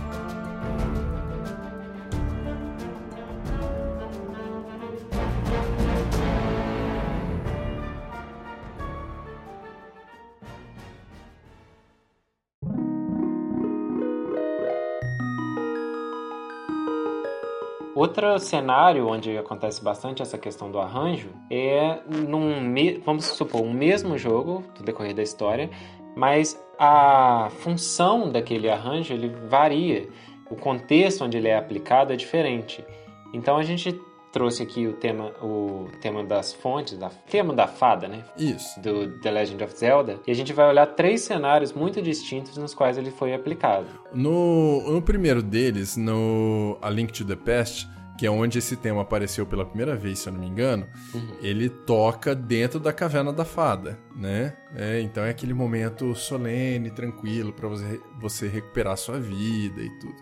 [17.97, 24.18] Outro cenário onde acontece bastante essa questão do arranjo é num, vamos supor, um mesmo
[24.18, 25.70] jogo do decorrer da história,
[26.14, 30.11] mas a função daquele arranjo ele varia,
[30.51, 32.84] o contexto onde ele é aplicado é diferente.
[33.32, 33.99] Então a gente
[34.37, 38.22] trouxe aqui o tema, o tema das fontes, da tema da fada, né?
[38.37, 38.78] Isso.
[38.82, 40.20] Do The Legend of Zelda.
[40.26, 43.87] E a gente vai olhar três cenários muito distintos nos quais ele foi aplicado.
[44.12, 49.01] No, no primeiro deles, no A Link to the Past, que é onde esse tema
[49.01, 51.37] apareceu pela primeira vez, se eu não me engano, uhum.
[51.41, 54.55] ele toca dentro da caverna da fada, né?
[54.74, 60.16] É, então é aquele momento solene, tranquilo para você, você recuperar sua vida e tudo.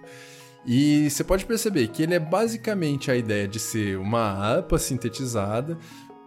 [0.67, 5.79] E você pode perceber que ele é basicamente a ideia de ser uma APA sintetizada,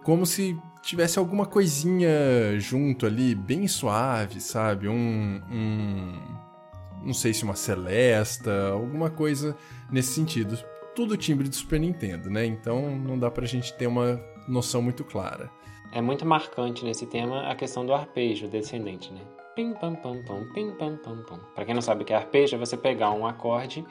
[0.04, 4.88] como se tivesse alguma coisinha junto ali, bem suave, sabe?
[4.88, 5.40] Um.
[5.50, 6.48] um
[7.02, 9.56] não sei se uma celesta, alguma coisa
[9.90, 10.58] nesse sentido.
[10.94, 12.44] Tudo timbre de Super Nintendo, né?
[12.44, 15.50] Então não dá pra gente ter uma noção muito clara.
[15.92, 19.20] É muito marcante nesse tema a questão do arpejo descendente, né?
[19.54, 21.38] Pim pam pam pam, pim pam pam pam.
[21.54, 23.84] Para quem não sabe o que é arpejo, é você pegar um acorde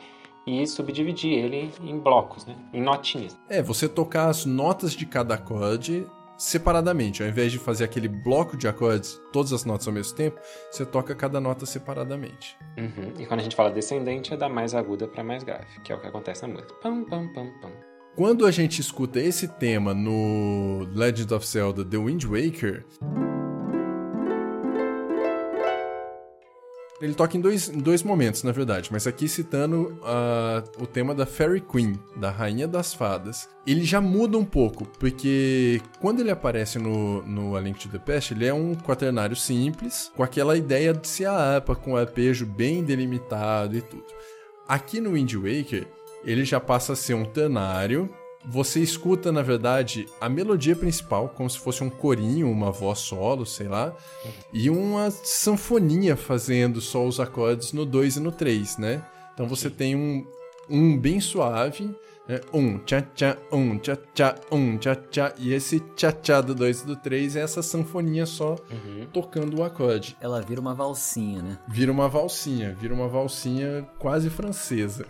[0.48, 2.56] e subdividir ele em blocos, né?
[2.74, 3.38] em notinhas.
[3.50, 7.22] É, você tocar as notas de cada acorde separadamente.
[7.22, 10.40] Ao invés de fazer aquele bloco de acordes, todas as notas ao mesmo tempo,
[10.72, 12.56] você toca cada nota separadamente.
[12.78, 13.14] Uhum.
[13.20, 15.96] E quando a gente fala descendente, é da mais aguda para mais grave, que é
[15.96, 16.74] o que acontece na música.
[16.76, 17.72] Pam, pam, pam, pam.
[18.16, 22.86] Quando a gente escuta esse tema no Legend of Zelda The Wind Waker,
[27.00, 31.14] Ele toca em dois, em dois momentos, na verdade, mas aqui citando uh, o tema
[31.14, 33.48] da Fairy Queen, da Rainha das Fadas.
[33.68, 38.00] Ele já muda um pouco, porque quando ele aparece no, no A Link to the
[38.00, 41.98] Past, ele é um quaternário simples, com aquela ideia de ser a APA, com o
[41.98, 44.06] arpejo bem delimitado e tudo.
[44.68, 45.88] Aqui no Wind Waker,
[46.24, 48.10] ele já passa a ser um ternário
[48.46, 53.46] você escuta, na verdade, a melodia principal, como se fosse um corinho, uma voz solo,
[53.46, 53.96] sei lá,
[54.54, 59.06] e uma sanfoninha fazendo só os acordes no 2 e no 3, né?
[59.34, 60.26] Então você tem um,
[60.70, 61.94] um bem suave
[62.30, 65.34] é, um, tchá, tchá, um, tchá, tchá, um, tchá, tchá.
[65.38, 69.08] E esse tchá, tchá do 2 e do 3 é essa sanfoninha só uhum.
[69.14, 70.18] tocando o acorde.
[70.20, 71.58] Ela vira uma valsinha, né?
[71.70, 75.08] Vira uma valsinha, vira uma valsinha quase francesa.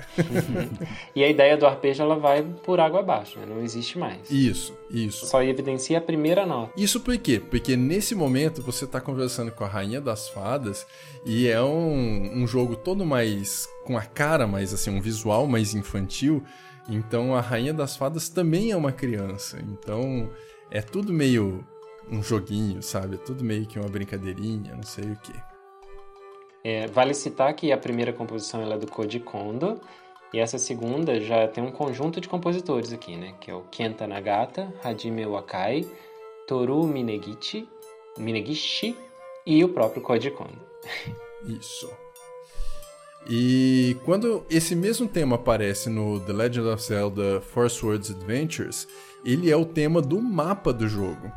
[1.16, 3.48] e a ideia do arpejo, ela vai por água abaixo, né?
[3.48, 4.30] Não existe mais.
[4.30, 5.26] Isso, isso.
[5.26, 6.72] Só evidencia a primeira nota.
[6.78, 7.40] Isso por quê?
[7.40, 10.86] Porque nesse momento você tá conversando com a Rainha das Fadas
[11.26, 13.68] e é um, um jogo todo mais...
[13.86, 16.44] com a cara mais, assim, um visual mais infantil
[16.88, 19.60] então a Rainha das Fadas também é uma criança.
[19.60, 20.30] Então
[20.72, 21.66] é tudo meio
[22.10, 23.16] um joguinho, sabe?
[23.16, 25.34] É tudo meio que uma brincadeirinha, não sei o que.
[26.64, 29.80] É, vale citar que a primeira composição é do Koji Kondo
[30.34, 33.36] e essa segunda já tem um conjunto de compositores aqui, né?
[33.40, 35.88] Que é o Kenta Nagata, Hajime Wakai,
[36.48, 37.68] Toru Minegichi,
[38.18, 38.98] Minegishi
[39.46, 40.62] e o próprio Koji Kondo.
[41.46, 41.90] Isso.
[43.30, 48.88] E quando esse mesmo tema aparece no The Legend of Zelda Four Swords Adventures,
[49.26, 51.32] ele é o tema do mapa do jogo.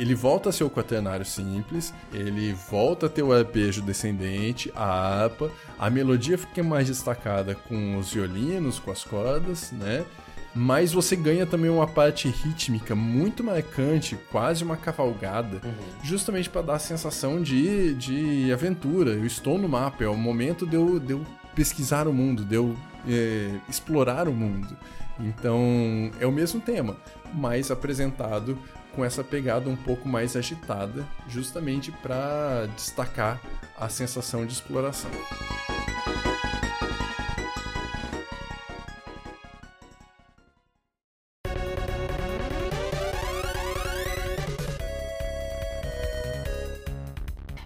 [0.00, 4.82] ele volta a ser o quaternário simples, ele volta a ter o arpejo descendente, a
[4.82, 10.06] harpa, a melodia fica mais destacada com os violinos, com as cordas, né?
[10.54, 15.72] Mas você ganha também uma parte rítmica muito marcante, quase uma cavalgada, uhum.
[16.02, 19.12] justamente para dar a sensação de, de aventura.
[19.12, 21.24] Eu estou no mapa, é o momento de eu, de eu
[21.54, 22.76] pesquisar o mundo, de eu
[23.08, 24.76] é, explorar o mundo.
[25.20, 26.96] Então é o mesmo tema,
[27.34, 28.58] mas apresentado
[28.94, 33.40] com essa pegada um pouco mais agitada, justamente para destacar
[33.78, 35.10] a sensação de exploração.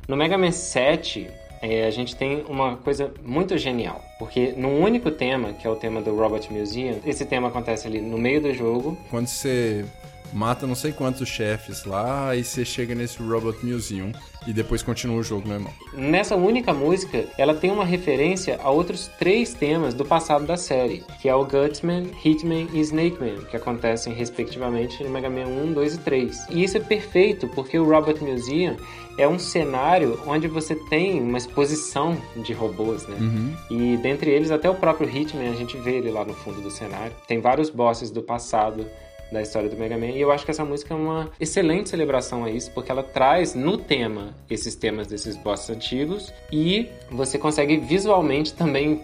[0.07, 1.31] No Mega Man 7,
[1.63, 5.77] é, a gente tem uma coisa muito genial, porque num único tema, que é o
[5.77, 8.99] tema do Robot Museum, esse tema acontece ali no meio do jogo.
[9.11, 9.85] Quando você
[10.31, 14.13] mata não sei quantos chefes lá, e você chega nesse Robot Museum
[14.47, 15.72] e depois continua o jogo normal.
[15.92, 21.05] Nessa única música, ela tem uma referência a outros três temas do passado da série,
[21.20, 25.72] que é o Gutsman, Hitman e Snake Man, que acontecem respectivamente no Mega Man 1,
[25.72, 26.47] 2 e 3.
[26.51, 28.76] E isso é perfeito, porque o Robot Museum
[29.16, 33.16] é um cenário onde você tem uma exposição de robôs, né?
[33.20, 33.55] Uhum.
[33.70, 36.70] E dentre eles até o próprio Hitman, a gente vê ele lá no fundo do
[36.70, 37.12] cenário.
[37.26, 38.86] Tem vários bosses do passado
[39.31, 40.11] da história do Mega Man.
[40.11, 43.55] E eu acho que essa música é uma excelente celebração a isso, porque ela traz
[43.55, 49.01] no tema esses temas desses bosses antigos e você consegue visualmente também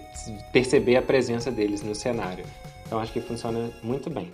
[0.53, 2.45] perceber a presença deles no cenário.
[2.87, 4.33] Então acho que funciona muito bem.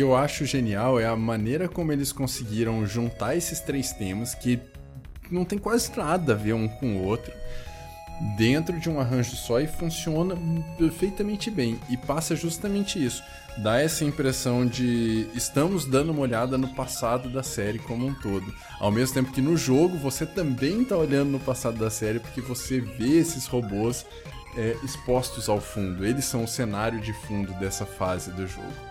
[0.00, 4.58] Que eu acho genial é a maneira como eles conseguiram juntar esses três temas que
[5.30, 7.30] não tem quase nada a ver um com o outro
[8.34, 10.34] dentro de um arranjo só e funciona
[10.78, 13.22] perfeitamente bem e passa justamente isso.
[13.58, 18.50] Dá essa impressão de estamos dando uma olhada no passado da série como um todo.
[18.78, 22.40] Ao mesmo tempo que no jogo você também está olhando no passado da série porque
[22.40, 24.06] você vê esses robôs
[24.56, 26.06] é, expostos ao fundo.
[26.06, 28.89] Eles são o cenário de fundo dessa fase do jogo.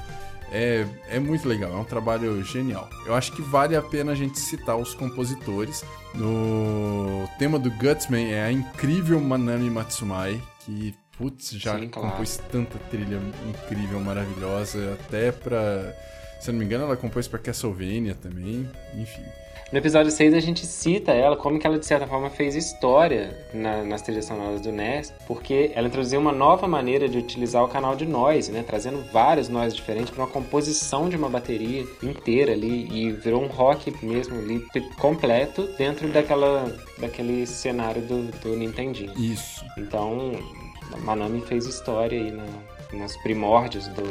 [0.51, 2.89] É, é muito legal, é um trabalho genial.
[3.05, 5.83] Eu acho que vale a pena a gente citar os compositores.
[6.15, 12.09] No tema do Gutsman é a incrível Manami Matsumai, que, putz, já Sim, claro.
[12.09, 15.93] compôs tanta trilha incrível, maravilhosa, até pra.
[16.39, 19.23] Se eu não me engano, ela compôs pra Castlevania também, enfim.
[19.71, 23.37] No episódio 6 a gente cita ela, como que ela de certa forma fez história
[23.53, 27.67] na, nas trilhas sonoras do NES, porque ela introduziu uma nova maneira de utilizar o
[27.67, 32.53] canal de noise, né, trazendo vários noise diferentes para uma composição de uma bateria inteira
[32.53, 34.65] ali e virou um rock mesmo ali
[34.97, 39.13] completo dentro daquela daquele cenário do, do Nintendinho.
[39.19, 39.63] Isso.
[39.77, 40.31] Então,
[40.91, 42.45] a Manami fez história aí na,
[42.91, 44.03] nos primórdios do,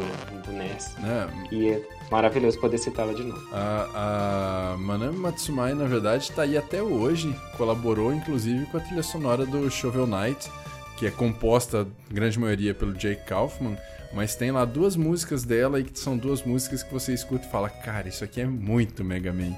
[0.42, 0.94] do NES.
[0.98, 1.54] É.
[1.54, 3.42] E é maravilhoso poder citá-la de novo.
[3.52, 7.34] A, a Manami Matsumai, na verdade, está aí até hoje.
[7.56, 10.50] Colaborou, inclusive, com a trilha sonora do Shovel Knight,
[10.96, 13.76] que é composta, grande maioria, pelo Jake Kaufman.
[14.12, 17.50] Mas tem lá duas músicas dela e que são duas músicas que você escuta e
[17.50, 19.54] fala, cara, isso aqui é muito Mega Man.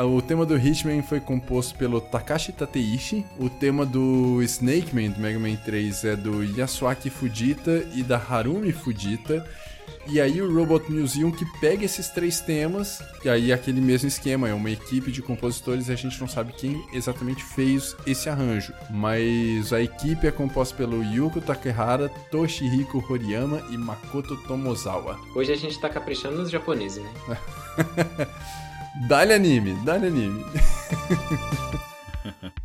[0.00, 3.24] uh, o tema do Hitman foi composto pelo Takashi Tateishi.
[3.38, 8.16] O tema do Snake Man do Mega Man 3 é do Yasuaki Fujita e da
[8.16, 9.46] Harumi Fujita.
[10.06, 14.48] E aí o Robot Museum que pega esses três temas, e aí aquele mesmo esquema,
[14.48, 18.72] é uma equipe de compositores e a gente não sabe quem exatamente fez esse arranjo.
[18.90, 25.18] Mas a equipe é composta pelo Yuko Takehara, Toshihiko Horiyama e Makoto Tomozawa.
[25.34, 27.38] Hoje a gente tá caprichando nos japoneses, né?
[29.08, 30.44] dá-lhe anime, dá-lhe anime.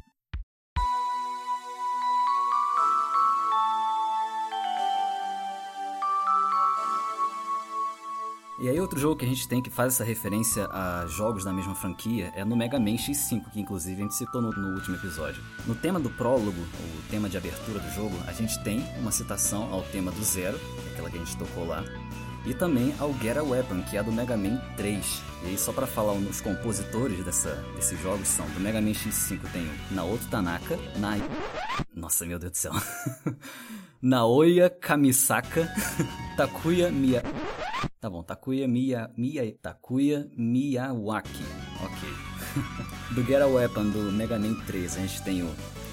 [8.64, 11.52] E aí outro jogo que a gente tem que faz essa referência a jogos da
[11.52, 14.96] mesma franquia é no Mega Man X5, que inclusive a gente citou no, no, último
[14.96, 15.44] episódio.
[15.68, 19.64] No tema do prólogo, o tema de abertura do jogo, a gente tem uma citação
[19.70, 20.58] ao tema do Zero,
[20.94, 21.84] aquela que a gente tocou lá,
[22.46, 25.24] e também ao Get a Weapon, que é do Mega Man 3.
[25.44, 29.42] E aí só para falar os compositores dessa, desses jogos são do Mega Man X5
[29.52, 31.18] tem o Naoto Tanaka, na
[31.94, 32.72] Nossa, meu Deus do céu.
[34.02, 35.68] Naoya Kamisaka,
[36.38, 37.24] Takuya Miya
[38.04, 41.46] Tá bom, Takuya Miya, Miya, Takuya Miyawaki.
[41.86, 42.00] Ok.
[43.16, 45.50] do Get a Weapon do Mega Man 3, a gente tem o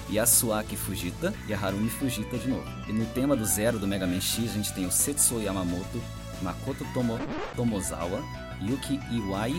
[0.09, 2.65] Yasuaki Fujita e a Harumi Fujita de novo.
[2.89, 6.03] E no tema do Zero do Mega Man X, a gente tem o Setsuo Yamamoto,
[6.41, 7.17] Makoto Tomo,
[7.55, 8.21] Tomozawa,
[8.61, 9.53] Yuki Iwai,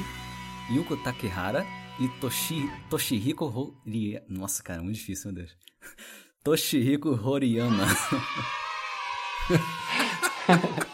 [0.75, 1.65] Yuko Takehara
[1.99, 4.27] e Toshi, Toshihiko Horiyama.
[4.29, 5.57] Nossa, cara, é muito difícil, meu Deus.
[6.45, 7.87] Toshihiko Horiyama.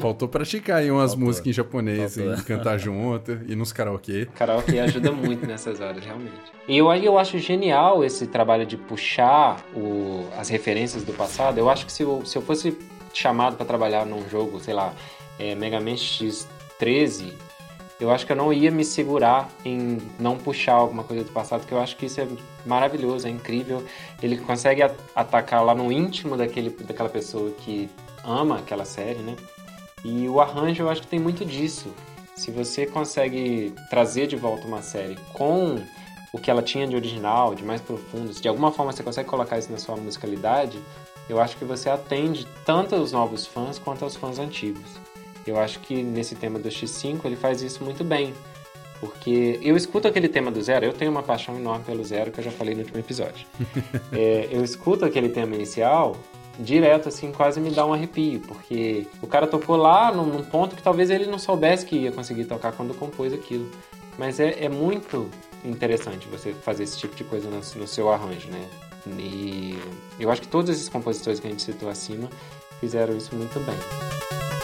[0.00, 1.26] Faltou praticar aí umas Faltou.
[1.26, 4.26] músicas em japonês e cantar junto e nos karaokê.
[4.34, 6.32] Karaokê ajuda muito nessas horas, realmente.
[6.68, 11.58] E eu, eu acho genial esse trabalho de puxar o, as referências do passado.
[11.58, 12.76] Eu acho que se eu, se eu fosse
[13.12, 14.92] chamado para trabalhar num jogo, sei lá,
[15.38, 17.32] é, Mega Man X13,
[18.00, 21.60] eu acho que eu não ia me segurar em não puxar alguma coisa do passado,
[21.60, 22.26] porque eu acho que isso é
[22.66, 23.84] maravilhoso, é incrível.
[24.22, 24.82] Ele consegue
[25.14, 27.88] atacar lá no íntimo daquele, daquela pessoa que
[28.24, 29.36] ama aquela série, né?
[30.04, 31.92] E o arranjo eu acho que tem muito disso.
[32.34, 35.80] Se você consegue trazer de volta uma série com
[36.32, 39.28] o que ela tinha de original, de mais profundo, se de alguma forma você consegue
[39.28, 40.78] colocar isso na sua musicalidade,
[41.28, 44.98] eu acho que você atende tanto aos novos fãs quanto aos fãs antigos.
[45.46, 48.32] Eu acho que nesse tema do X5 ele faz isso muito bem.
[49.00, 52.38] Porque eu escuto aquele tema do Zero, eu tenho uma paixão enorme pelo Zero, que
[52.38, 53.44] eu já falei no último episódio.
[54.12, 56.16] é, eu escuto aquele tema inicial
[56.58, 60.76] direto, assim, quase me dá um arrepio, porque o cara tocou lá num, num, ponto
[60.76, 63.70] que talvez ele não soubesse que ia conseguir tocar quando compôs aquilo.
[64.18, 65.30] Mas é, é muito
[65.64, 68.68] interessante você fazer esse tipo de coisa no, no seu arranjo, né?
[69.18, 69.78] E
[70.20, 72.28] eu acho que todos esses compositores que a gente citou acima
[72.80, 74.61] fizeram isso muito bem.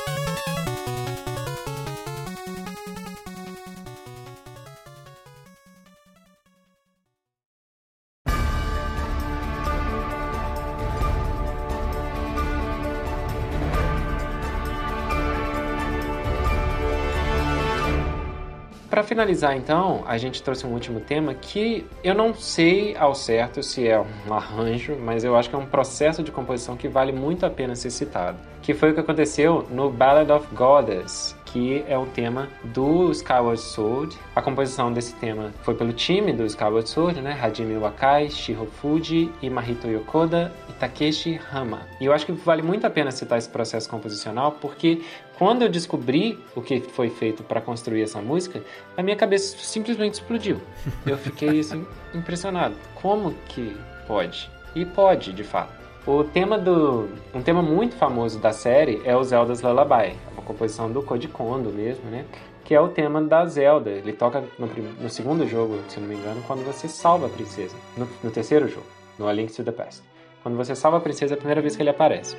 [18.98, 23.62] Para finalizar, então, a gente trouxe um último tema que eu não sei ao certo
[23.62, 27.12] se é um arranjo, mas eu acho que é um processo de composição que vale
[27.12, 28.36] muito a pena ser citado.
[28.60, 33.60] Que foi o que aconteceu no Ballad of Goddess, que é o tema do Skyward
[33.60, 34.18] Sword.
[34.34, 37.38] A composição desse tema foi pelo time do Skyward Sword, né?
[37.40, 41.82] Hajime Wakai, Shiro Fuji, Imahito Yokoda e Takeshi Hama.
[42.00, 45.00] E eu acho que vale muito a pena citar esse processo composicional porque
[45.38, 48.60] quando eu descobri o que foi feito para construir essa música,
[48.96, 50.60] a minha cabeça simplesmente explodiu.
[51.06, 52.74] Eu fiquei assim impressionado.
[52.96, 53.76] Como que
[54.06, 54.50] pode?
[54.74, 55.72] E pode, de fato.
[56.04, 57.08] O tema do.
[57.32, 61.70] Um tema muito famoso da série é o Zelda's Lullaby, uma composição do Koji Kondo
[61.70, 62.24] mesmo, né?
[62.64, 63.90] Que é o tema da Zelda.
[63.90, 67.76] Ele toca no, no segundo jogo, se não me engano, quando você salva a princesa.
[67.96, 68.86] No, no terceiro jogo,
[69.18, 70.02] no A Link to the Past.
[70.42, 72.36] Quando você salva a princesa é a primeira vez que ele aparece.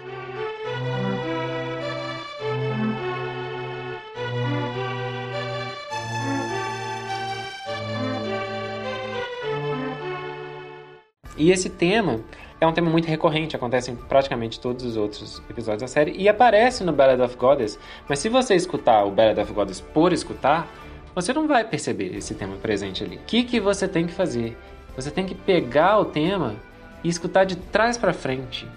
[11.39, 12.19] E esse tema
[12.59, 16.27] é um tema muito recorrente, acontece em praticamente todos os outros episódios da série e
[16.27, 17.79] aparece no Ballad of Goddess.
[18.09, 20.67] Mas se você escutar o Ballad of Goddess por escutar,
[21.15, 23.15] você não vai perceber esse tema presente ali.
[23.15, 24.57] O que, que você tem que fazer?
[24.97, 26.55] Você tem que pegar o tema
[27.01, 28.67] e escutar de trás para frente.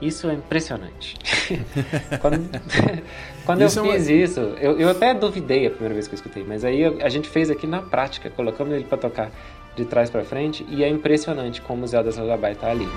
[0.00, 1.16] Isso é impressionante.
[2.20, 2.50] quando,
[3.46, 4.22] quando isso eu fiz é uma...
[4.22, 7.28] isso, eu, eu até duvidei a primeira vez que eu escutei, mas aí a gente
[7.28, 9.30] fez aqui na prática, colocamos ele para tocar
[9.76, 12.88] de trás para frente e é impressionante como o Zelda Lullaby tá ali.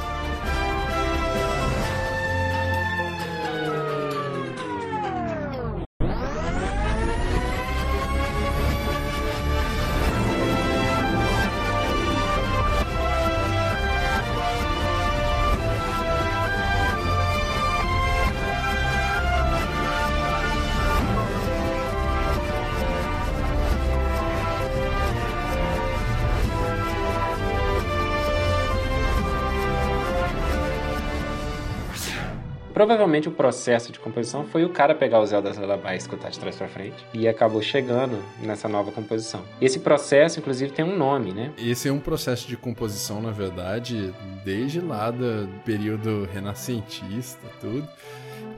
[32.84, 36.38] Provavelmente o processo de composição foi o cara pegar o Zelda Lullaby e escutar de
[36.38, 39.42] trás para frente e acabou chegando nessa nova composição.
[39.62, 41.54] Esse processo, inclusive, tem um nome, né?
[41.58, 44.14] Esse é um processo de composição, na verdade,
[44.44, 47.88] desde lá do período renascentista, tudo,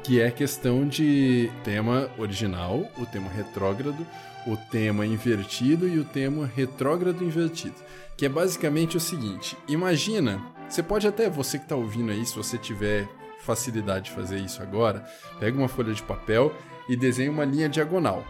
[0.02, 4.08] que é questão de tema original, o tema retrógrado,
[4.48, 7.76] o tema invertido e o tema retrógrado invertido.
[8.18, 12.36] Que é basicamente o seguinte: imagina, você pode até, você que está ouvindo aí, se
[12.36, 13.08] você tiver
[13.46, 15.06] facilidade de fazer isso agora,
[15.40, 16.54] pega uma folha de papel
[16.90, 18.26] e desenha uma linha diagonal,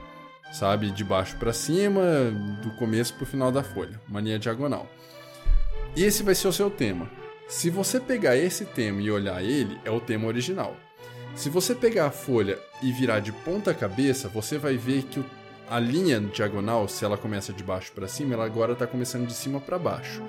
[0.52, 0.92] sabe?
[0.92, 2.02] De baixo para cima,
[2.62, 4.88] do começo para o final da folha, uma linha diagonal.
[5.96, 7.10] Esse vai ser o seu tema.
[7.48, 10.76] Se você pegar esse tema e olhar ele, é o tema original.
[11.36, 15.24] Se você pegar a folha e virar de ponta cabeça, você vai ver que
[15.70, 19.34] a linha diagonal, se ela começa de baixo para cima, ela agora está começando de
[19.34, 20.22] cima para baixo.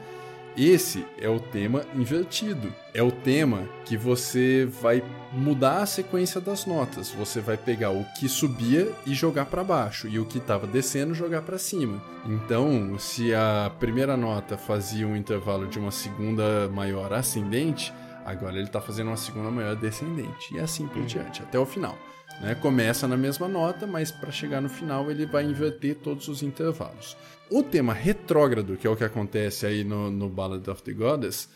[0.56, 2.72] Esse é o tema invertido.
[2.94, 7.10] É o tema que você vai mudar a sequência das notas.
[7.10, 11.12] Você vai pegar o que subia e jogar para baixo e o que estava descendo
[11.12, 12.02] jogar para cima.
[12.24, 17.92] Então, se a primeira nota fazia um intervalo de uma segunda maior ascendente,
[18.26, 21.96] agora ele está fazendo uma segunda maior descendente e assim por diante até o final.
[22.40, 22.54] Né?
[22.56, 27.16] Começa na mesma nota, mas para chegar no final ele vai inverter todos os intervalos.
[27.48, 31.48] O tema retrógrado, que é o que acontece aí no, no Ballad of the Goddess,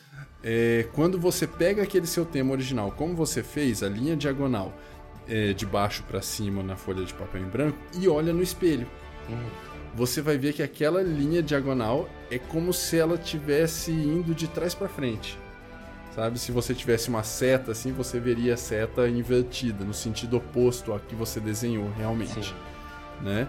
[0.43, 4.73] é quando você pega aquele seu tema original, como você fez, a linha diagonal
[5.29, 8.87] é, de baixo para cima na folha de papel em branco, e olha no espelho.
[9.29, 9.49] Hum.
[9.97, 14.73] Você vai ver que aquela linha diagonal é como se ela tivesse indo de trás
[14.73, 15.37] para frente.
[16.14, 16.38] Sabe?
[16.38, 20.98] Se você tivesse uma seta assim, você veria a seta invertida, no sentido oposto a
[20.98, 22.48] que você desenhou realmente.
[22.48, 22.54] Sim.
[23.22, 23.48] Né?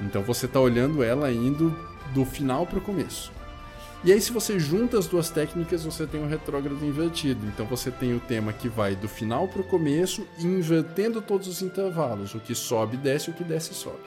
[0.00, 1.76] Então você está olhando ela indo
[2.12, 3.32] do final para o começo.
[4.04, 7.46] E aí, se você junta as duas técnicas, você tem um retrógrado invertido.
[7.46, 11.62] Então, você tem o tema que vai do final para o começo, invertendo todos os
[11.62, 12.34] intervalos.
[12.34, 14.04] O que sobe, desce, o que desce, sobe.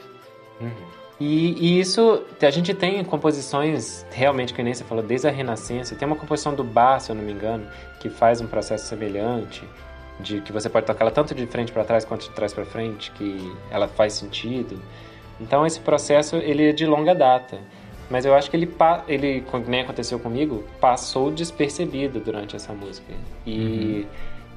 [0.60, 1.07] Uhum.
[1.20, 5.96] E, e, isso, a gente tem composições, realmente, que nem você falou, desde a Renascença.
[5.96, 7.66] Tem uma composição do Bar, se eu não me engano,
[7.98, 9.64] que faz um processo semelhante,
[10.20, 12.64] de que você pode tocar ela tanto de frente para trás quanto de trás para
[12.64, 14.80] frente, que ela faz sentido.
[15.40, 17.58] Então, esse processo, ele é de longa data.
[18.10, 18.74] Mas eu acho que ele,
[19.06, 23.12] ele nem aconteceu comigo, passou despercebido durante essa música.
[23.44, 24.06] E, uhum.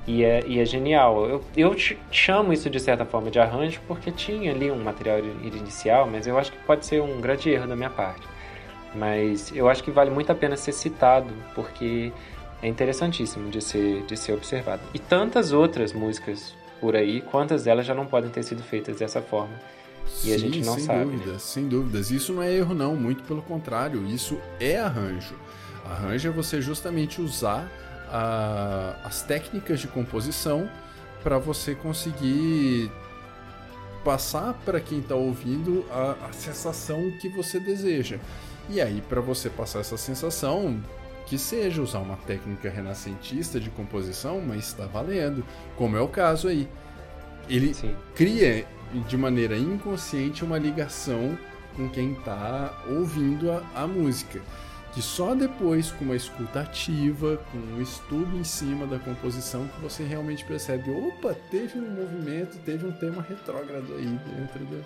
[0.07, 1.25] E, é, e é genial.
[1.25, 1.75] Eu, eu
[2.11, 6.37] chamo isso de certa forma de arranjo porque tinha ali um material inicial, mas eu
[6.37, 8.27] acho que pode ser um grande erro da minha parte.
[8.93, 12.11] Mas eu acho que vale muito a pena ser citado porque
[12.61, 14.81] é interessantíssimo de ser, de ser observado.
[14.93, 19.21] E tantas outras músicas por aí, quantas delas já não podem ter sido feitas dessa
[19.21, 19.53] forma
[20.23, 21.05] e Sim, a gente não sem sabe.
[21.05, 21.39] Dúvidas, né?
[21.39, 22.11] Sem dúvidas.
[22.11, 22.95] Isso não é erro, não.
[22.95, 24.05] Muito pelo contrário.
[24.07, 25.35] Isso é arranjo.
[25.85, 27.69] Arranjo é você justamente usar
[28.11, 30.69] a, as técnicas de composição
[31.23, 32.91] para você conseguir
[34.03, 38.19] passar para quem está ouvindo a, a sensação que você deseja.
[38.69, 40.81] E aí, para você passar essa sensação,
[41.25, 45.45] que seja usar uma técnica renascentista de composição, mas está valendo,
[45.77, 46.67] como é o caso aí.
[47.47, 47.95] Ele Sim.
[48.15, 48.65] cria
[49.07, 51.37] de maneira inconsciente uma ligação
[51.75, 54.41] com quem está ouvindo a, a, música.
[54.93, 59.81] Que só depois, com uma escuta ativa, com um estudo em cima da composição, que
[59.81, 64.83] você realmente percebe: opa, teve um movimento, teve um tema retrógrado aí dentro do.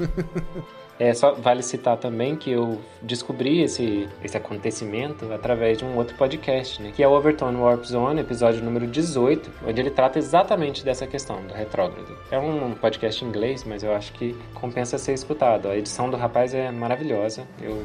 [1.00, 6.14] É, só vale citar também que eu descobri esse, esse acontecimento através de um outro
[6.14, 6.92] podcast, né?
[6.94, 11.40] Que é o Overtone Warp Zone, episódio número 18, onde ele trata exatamente dessa questão
[11.46, 12.18] do retrógrado.
[12.30, 15.70] É um podcast em inglês, mas eu acho que compensa ser escutado.
[15.70, 17.82] A edição do rapaz é maravilhosa, eu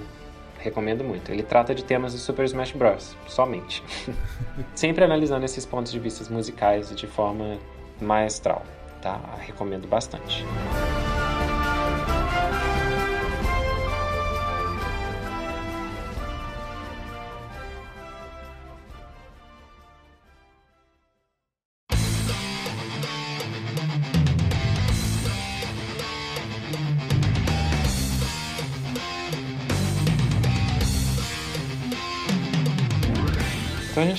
[0.66, 1.32] recomendo muito.
[1.32, 3.16] Ele trata de temas do Super Smash Bros.
[3.28, 3.84] somente.
[4.76, 7.58] Sempre analisando esses pontos de vista musicais de forma
[8.02, 8.66] maestral,
[9.02, 9.22] tá?
[9.40, 10.44] Recomendo bastante.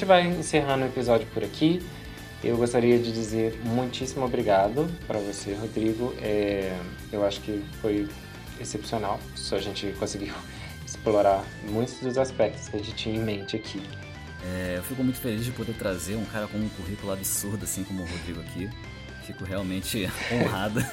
[0.07, 1.83] Vai encerrando o episódio por aqui.
[2.43, 6.15] Eu gostaria de dizer muitíssimo obrigado para você, Rodrigo.
[6.23, 6.79] É,
[7.11, 8.09] eu acho que foi
[8.61, 9.19] excepcional.
[9.35, 10.35] Só a gente conseguiu
[10.87, 13.83] explorar muitos dos aspectos que a gente tinha em mente aqui.
[14.45, 17.83] É, eu fico muito feliz de poder trazer um cara com um currículo absurdo assim
[17.83, 18.71] como o Rodrigo aqui.
[19.25, 20.85] Fico realmente honrado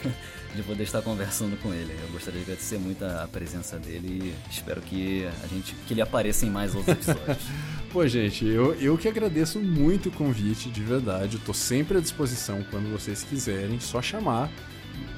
[0.55, 1.93] de poder estar conversando com ele.
[2.01, 6.01] Eu gostaria de agradecer muito a presença dele e espero que a gente que ele
[6.01, 7.45] apareça em mais outros episódios.
[7.91, 11.37] Pô, gente, eu, eu que agradeço muito o convite, de verdade.
[11.37, 14.49] Eu tô sempre à disposição quando vocês quiserem, só chamar.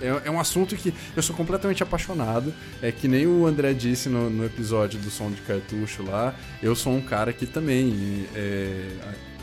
[0.02, 2.54] É, é, um assunto que eu sou completamente apaixonado.
[2.82, 6.36] É que nem o André disse no, no episódio do som de cartucho lá.
[6.62, 8.28] Eu sou um cara que também.
[8.36, 8.90] É,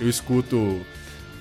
[0.01, 0.81] eu escuto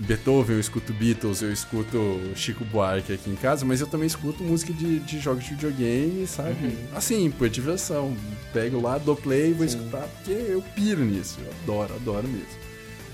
[0.02, 4.44] Beethoven, eu escuto Beatles, eu escuto Chico Buarque aqui em casa, mas eu também escuto
[4.44, 6.66] música de, de jogos de videogame, sabe?
[6.66, 6.88] Uhum.
[6.96, 8.16] Assim, por diversão.
[8.52, 9.78] Pego lá, dou play e vou Sim.
[9.78, 11.40] escutar, porque eu piro nisso.
[11.40, 12.72] Eu adoro, adoro mesmo.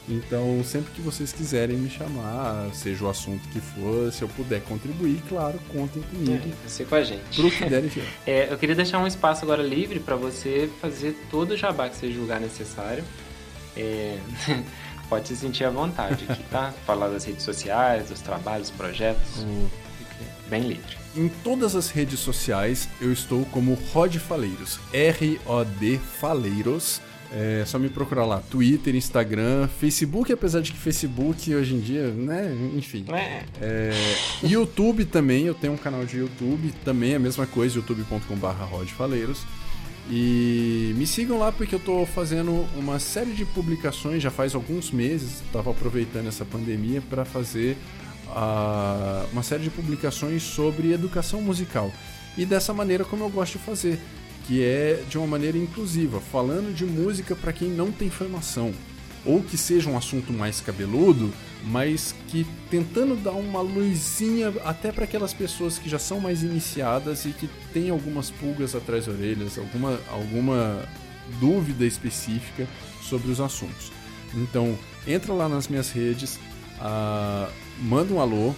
[0.10, 4.62] Então, sempre que vocês quiserem me chamar, seja o assunto que for, se eu puder
[4.62, 6.48] contribuir, claro, contem comigo.
[6.48, 7.36] É, você com a gente.
[7.36, 7.84] Pro que der
[8.26, 11.98] é, eu queria deixar um espaço agora livre para você fazer todo o jabá que
[11.98, 13.04] você julgar necessário.
[13.76, 14.18] É...
[15.10, 16.74] pode se sentir à vontade aqui, tá?
[16.86, 19.44] Falar das redes sociais, dos trabalhos, projetos.
[19.44, 19.68] Hum.
[20.50, 20.98] Bem livre.
[21.16, 24.80] Em todas as redes sociais eu estou como Rod Faleiros.
[24.94, 27.02] R-O-D Faleiros.
[27.32, 28.42] É só me procurar lá.
[28.50, 32.56] Twitter, Instagram, Facebook, apesar de que Facebook hoje em dia, né?
[32.76, 33.06] Enfim.
[33.10, 33.44] É.
[33.62, 33.92] É,
[34.44, 39.46] YouTube também, eu tenho um canal de YouTube, também é a mesma coisa, youtube.com.br Rodfaleiros.
[40.10, 44.92] E me sigam lá porque eu estou fazendo uma série de publicações já faz alguns
[44.92, 45.42] meses.
[45.42, 47.78] Estava aproveitando essa pandemia para fazer
[48.28, 51.92] uh, uma série de publicações sobre educação musical.
[52.38, 54.00] E dessa maneira como eu gosto de fazer,
[54.46, 58.74] que é de uma maneira inclusiva, falando de música para quem não tem formação
[59.28, 61.34] ou que seja um assunto mais cabeludo,
[61.66, 67.26] mas que tentando dar uma luzinha até para aquelas pessoas que já são mais iniciadas
[67.26, 70.88] e que têm algumas pulgas atrás das orelhas, alguma, alguma
[71.42, 72.66] dúvida específica
[73.02, 73.92] sobre os assuntos.
[74.34, 76.40] Então, entra lá nas minhas redes,
[76.80, 77.52] uh,
[77.82, 78.56] manda um alô,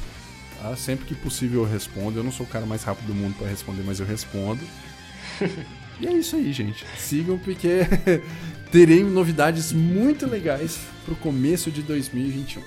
[0.62, 0.76] tá?
[0.76, 2.20] sempre que possível eu respondo.
[2.20, 4.64] Eu não sou o cara mais rápido do mundo para responder, mas eu respondo.
[6.00, 6.86] e é isso aí, gente.
[6.98, 7.88] Sigam porque
[8.72, 12.62] teremos novidades muito legais pro começo de 2021.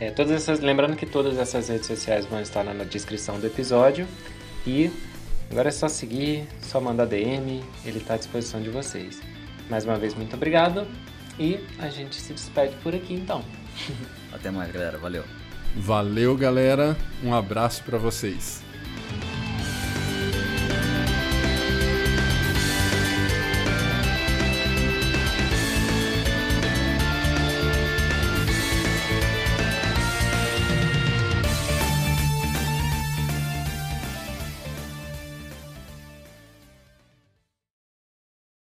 [0.00, 4.06] É, todas essas, lembrando que todas essas redes sociais vão estar na descrição do episódio
[4.66, 4.90] e
[5.50, 9.20] agora é só seguir, só mandar DM, ele está à disposição de vocês.
[9.70, 10.86] Mais uma vez, muito obrigado
[11.38, 13.44] e a gente se despede por aqui então.
[14.32, 14.98] Até mais, galera.
[14.98, 15.24] Valeu.
[15.76, 16.96] Valeu, galera.
[17.22, 18.63] Um abraço para vocês.